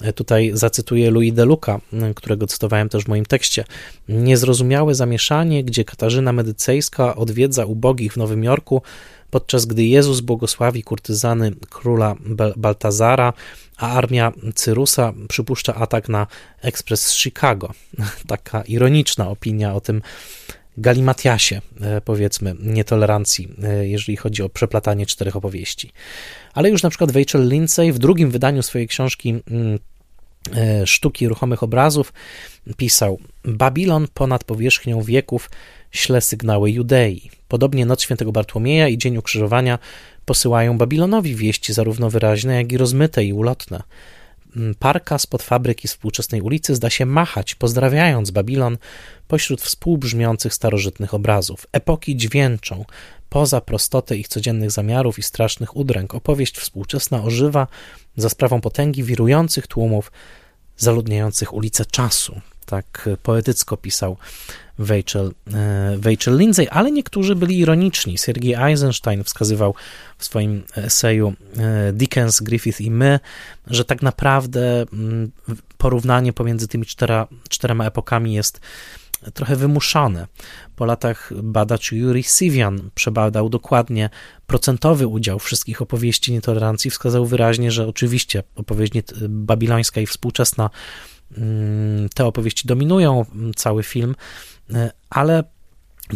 [0.03, 1.81] E, tutaj zacytuję Louis de Luca,
[2.15, 3.65] którego cytowałem też w moim tekście.
[4.09, 8.83] Niezrozumiałe zamieszanie, gdzie Katarzyna Medycejska odwiedza ubogich w Nowym Jorku,
[9.31, 12.15] podczas gdy Jezus błogosławi kurtyzany króla
[12.57, 13.33] Baltazara,
[13.77, 16.27] a armia Cyrusa przypuszcza atak na
[16.63, 17.73] ekspres z Chicago.
[18.27, 20.03] Taka ironiczna opinia o tym
[20.79, 25.93] galimatiasie, e, powiedzmy, nietolerancji, e, jeżeli chodzi o przeplatanie czterech opowieści.
[26.55, 29.79] Ale już na przykład Rachel Lindsay w drugim wydaniu swojej książki mm,
[30.57, 32.13] e, Sztuki ruchomych obrazów
[32.77, 35.51] pisał: Babilon ponad powierzchnią wieków
[35.97, 37.31] śle sygnały Judei.
[37.49, 39.79] Podobnie Noc Świętego Bartłomieja i Dzień Ukrzyżowania
[40.25, 43.83] posyłają Babilonowi wieści zarówno wyraźne, jak i rozmyte i ulotne.
[44.57, 48.79] Mm, parka spod fabryki współczesnej ulicy zda się machać, pozdrawiając Babilon
[49.29, 51.67] pośród współbrzmiących starożytnych obrazów.
[51.73, 52.85] Epoki dźwięczą,
[53.29, 56.15] poza prostotę ich codziennych zamiarów i strasznych udręk.
[56.15, 57.67] Opowieść współczesna ożywa
[58.17, 60.13] za sprawą potęgi wirujących tłumów
[60.77, 62.41] zaludniających ulice czasu.
[62.67, 64.17] Tak poetycko pisał
[64.79, 68.19] Rachel, e, Rachel Lindsay, ale niektórzy byli ironiczni.
[68.19, 69.75] Sergiej Eisenstein wskazywał
[70.19, 73.21] w swoim eseju e, Dickens, Griffith i my,
[73.67, 75.31] że tak naprawdę mm,
[75.79, 76.85] porównanie pomiędzy tymi
[77.49, 78.61] czterema epokami jest
[79.35, 80.27] trochę wymuszone.
[80.77, 84.11] Po latach badacz Yuri Sivian przebadał dokładnie
[84.47, 88.93] procentowy udział wszystkich opowieści nietolerancji, wskazał wyraźnie, że oczywiście opowieść
[89.29, 90.71] babilońska i współczesna
[92.15, 93.25] te opowieści dominują
[93.57, 94.15] cały film,
[94.75, 95.45] e, ale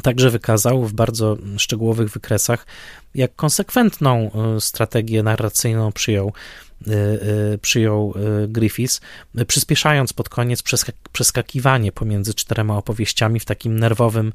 [0.03, 2.67] Także wykazał w bardzo szczegółowych wykresach,
[3.15, 6.33] jak konsekwentną e, strategię narracyjną przyjął
[6.89, 6.93] Y,
[7.55, 9.01] y, przyjął y, Griffiths,
[9.47, 10.63] przyspieszając pod koniec
[11.13, 14.33] przeskakiwanie pomiędzy czterema opowieściami w takim nerwowym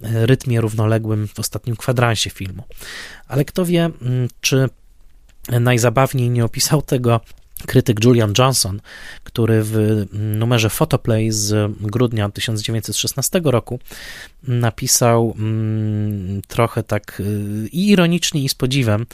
[0.00, 2.62] rytmie równoległym w ostatnim kwadransie filmu.
[3.28, 4.68] Ale kto wie, mm, czy
[5.48, 7.20] najzabawniej nie opisał tego
[7.66, 8.80] krytyk Julian Johnson,
[9.24, 13.78] który w numerze Photoplay z grudnia 1916 roku
[14.42, 19.06] napisał mm, trochę tak y, i ironicznie, i z podziwem,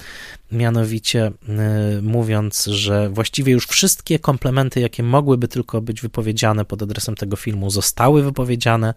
[0.53, 1.33] mianowicie
[1.99, 7.37] y, mówiąc, że właściwie już wszystkie komplementy, jakie mogłyby tylko być wypowiedziane pod adresem tego
[7.37, 8.95] filmu, zostały wypowiedziane.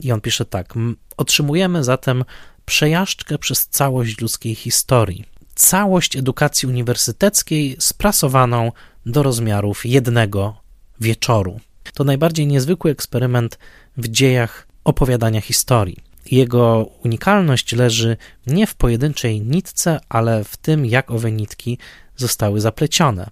[0.00, 0.74] I on pisze tak:
[1.16, 2.24] Otrzymujemy zatem
[2.64, 8.72] przejażdżkę przez całość ludzkiej historii całość edukacji uniwersyteckiej sprasowaną
[9.06, 10.56] do rozmiarów jednego
[11.00, 11.60] wieczoru.
[11.94, 13.58] To najbardziej niezwykły eksperyment
[13.96, 15.96] w dziejach opowiadania historii.
[16.30, 21.78] Jego unikalność leży nie w pojedynczej nitce, ale w tym, jak owe nitki
[22.16, 23.30] zostały zaplecione.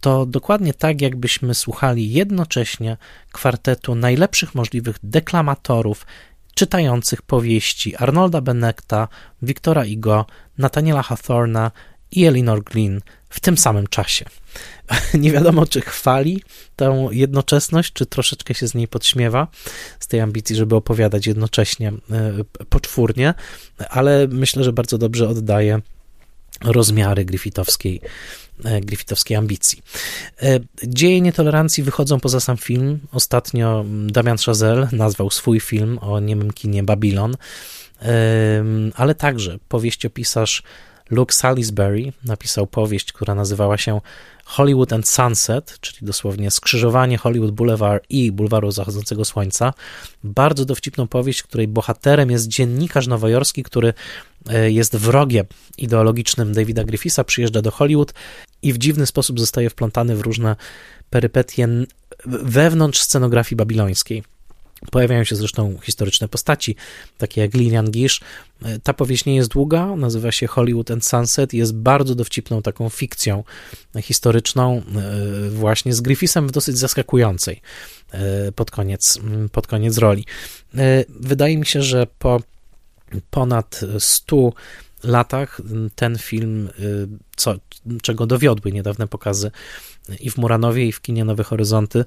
[0.00, 2.96] To dokładnie tak, jakbyśmy słuchali jednocześnie
[3.32, 6.06] kwartetu najlepszych możliwych deklamatorów
[6.54, 9.08] czytających powieści Arnolda Bennetta,
[9.42, 10.26] Wiktora Igo,
[10.58, 11.70] Nathaniela Hawthorna
[12.10, 14.24] i Elinor Glynn w tym samym czasie.
[15.14, 16.42] Nie wiadomo, czy chwali
[16.76, 19.48] tę jednoczesność, czy troszeczkę się z niej podśmiewa,
[20.00, 21.94] z tej ambicji, żeby opowiadać jednocześnie e,
[22.68, 23.34] poczwórnie,
[23.90, 25.80] ale myślę, że bardzo dobrze oddaje
[26.64, 28.00] rozmiary Griffithowskiej,
[28.80, 29.82] Griffithowskiej ambicji.
[30.42, 33.00] E, dzieje nietolerancji wychodzą poza sam film.
[33.12, 37.36] Ostatnio Damian Chazelle nazwał swój film o niemym kinie Babylon,
[38.94, 40.62] ale także powieściopisarz
[41.10, 44.00] Luke Salisbury napisał powieść, która nazywała się
[44.52, 49.74] Hollywood and Sunset, czyli dosłownie skrzyżowanie Hollywood Boulevard i Bulwaru Zachodzącego Słońca.
[50.24, 53.94] Bardzo dowcipną powieść, której bohaterem jest dziennikarz nowojorski, który
[54.48, 55.46] e, jest wrogiem
[55.78, 58.14] ideologicznym Davida Griffisa, przyjeżdża do Hollywood
[58.62, 60.56] i w dziwny sposób zostaje wplątany w różne
[61.10, 61.68] perypetie
[62.26, 64.22] wewnątrz scenografii babilońskiej.
[64.90, 66.76] Pojawiają się zresztą historyczne postaci,
[67.18, 68.20] takie jak Lilian Gish.
[68.82, 72.88] Ta powieść nie jest długa, nazywa się Hollywood and Sunset i jest bardzo dowcipną taką
[72.88, 73.44] fikcją
[74.00, 77.60] historyczną, e, właśnie z Griffithem w dosyć zaskakującej
[78.10, 79.18] e, pod koniec,
[79.52, 80.26] pod koniec roli.
[80.74, 82.40] E, wydaje mi się, że po
[83.30, 84.52] ponad 100
[85.04, 85.60] latach
[85.94, 86.68] ten film,
[87.36, 87.54] co,
[88.02, 89.50] czego dowiodły niedawne pokazy
[90.20, 92.04] i w Muranowie, i w kinie Nowe Horyzonty,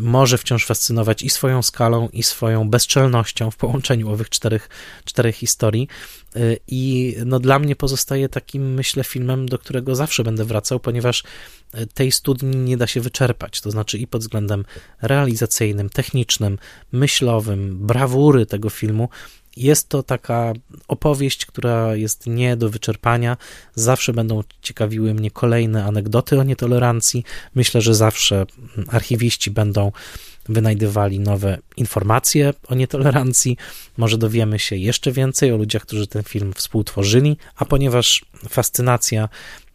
[0.00, 4.68] może wciąż fascynować i swoją skalą, i swoją bezczelnością w połączeniu owych czterech,
[5.04, 5.88] czterech historii.
[6.68, 11.24] I no, dla mnie pozostaje takim, myślę, filmem, do którego zawsze będę wracał, ponieważ
[11.94, 13.60] tej studni nie da się wyczerpać.
[13.60, 14.64] To znaczy i pod względem
[15.02, 16.58] realizacyjnym, technicznym,
[16.92, 19.08] myślowym, brawury tego filmu,
[19.56, 20.52] jest to taka
[20.88, 23.36] opowieść, która jest nie do wyczerpania.
[23.74, 27.24] Zawsze będą ciekawiły mnie kolejne anegdoty o nietolerancji.
[27.54, 28.46] Myślę, że zawsze
[28.88, 29.92] archiwiści będą
[30.48, 33.56] wynajdywali nowe informacje o nietolerancji.
[33.96, 39.28] Może dowiemy się jeszcze więcej o ludziach, którzy ten film współtworzyli, a ponieważ fascynacja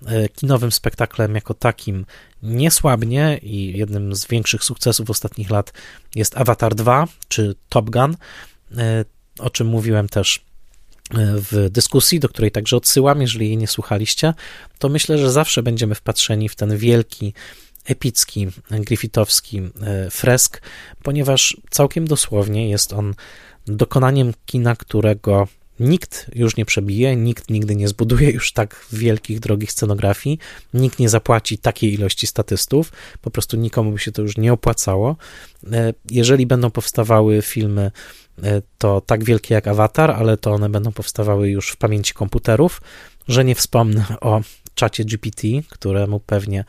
[0.05, 2.05] e, kinowym spektaklem jako takim
[2.43, 5.73] nie słabnie i jednym z większych sukcesów ostatnich lat
[6.15, 8.15] jest Avatar 2 czy Top Gun,
[8.77, 9.05] e,
[9.41, 14.33] o czym mówiłem też e, w dyskusji, do której także odsyłam, jeżeli jej nie słuchaliście,
[14.79, 17.33] to myślę, że zawsze będziemy wpatrzeni w ten wielki,
[17.85, 20.61] epicki, griffithowski e, fresk,
[21.03, 23.13] ponieważ całkiem dosłownie jest on
[23.67, 25.47] dokonaniem kina, którego
[25.81, 30.39] nikt już nie przebije, nikt nigdy nie zbuduje już tak wielkich, drogich scenografii,
[30.73, 32.91] nikt nie zapłaci takiej ilości statystów,
[33.21, 35.15] po prostu nikomu by się to już nie opłacało.
[35.71, 37.91] E, jeżeli będą powstawały filmy
[38.77, 42.81] to tak wielkie jak Avatar, ale to one będą powstawały już w pamięci komputerów,
[43.27, 44.41] że nie wspomnę o
[44.75, 46.65] czacie GPT, któremu pewnie,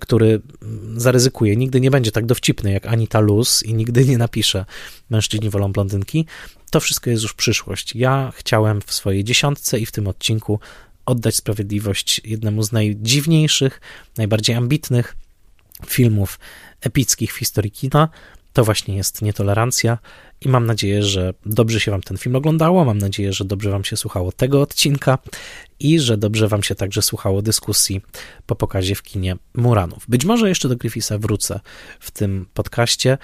[0.00, 0.40] który
[0.96, 4.64] zaryzykuje, nigdy nie będzie tak dowcipny jak Anita Luz i nigdy nie napisze
[5.10, 6.26] mężczyźni wolą blondynki.
[6.70, 7.94] To wszystko jest już przyszłość.
[7.96, 10.60] Ja chciałem w swojej dziesiątce i w tym odcinku
[11.06, 13.80] oddać sprawiedliwość jednemu z najdziwniejszych,
[14.16, 15.16] najbardziej ambitnych
[15.86, 16.38] filmów
[16.80, 18.08] epickich w historii kina.
[18.52, 19.98] To właśnie jest nietolerancja
[20.40, 22.84] i mam nadzieję, że dobrze się Wam ten film oglądało.
[22.84, 25.18] Mam nadzieję, że dobrze Wam się słuchało tego odcinka
[25.80, 28.00] i że dobrze Wam się także słuchało dyskusji
[28.46, 30.04] po pokazie w kinie Muranów.
[30.08, 31.60] Być może jeszcze do Griffisa wrócę
[32.00, 33.18] w tym podcaście.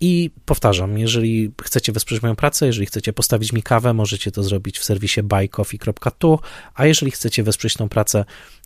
[0.00, 4.78] I powtarzam, jeżeli chcecie wesprzeć moją pracę, jeżeli chcecie postawić mi kawę, możecie to zrobić
[4.78, 6.38] w serwisie buycoffee.tu,
[6.74, 8.24] a jeżeli chcecie wesprzeć tą pracę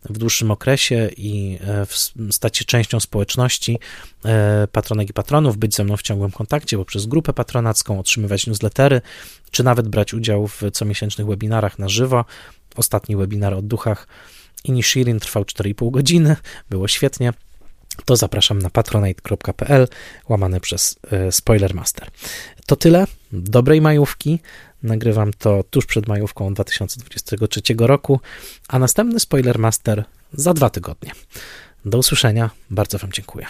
[0.09, 1.85] w dłuższym okresie i e,
[2.31, 3.79] stać się częścią społeczności
[4.25, 9.01] e, patronek i patronów, być ze mną w ciągłym kontakcie poprzez grupę patronacką, otrzymywać newslettery,
[9.51, 12.25] czy nawet brać udział w comiesięcznych webinarach na żywo.
[12.75, 14.07] Ostatni webinar o duchach
[14.63, 16.35] Inishirin trwał 4,5 godziny,
[16.69, 17.33] było świetnie
[18.05, 19.87] to zapraszam na patronite.pl
[20.29, 22.07] łamane przez e, Spoilermaster.
[22.65, 23.07] To tyle.
[23.31, 24.39] Dobrej majówki.
[24.83, 28.19] Nagrywam to tuż przed majówką 2023 roku,
[28.67, 30.03] a następny Spoilermaster
[30.33, 31.11] za dwa tygodnie.
[31.85, 32.49] Do usłyszenia.
[32.69, 33.45] Bardzo Wam dziękuję.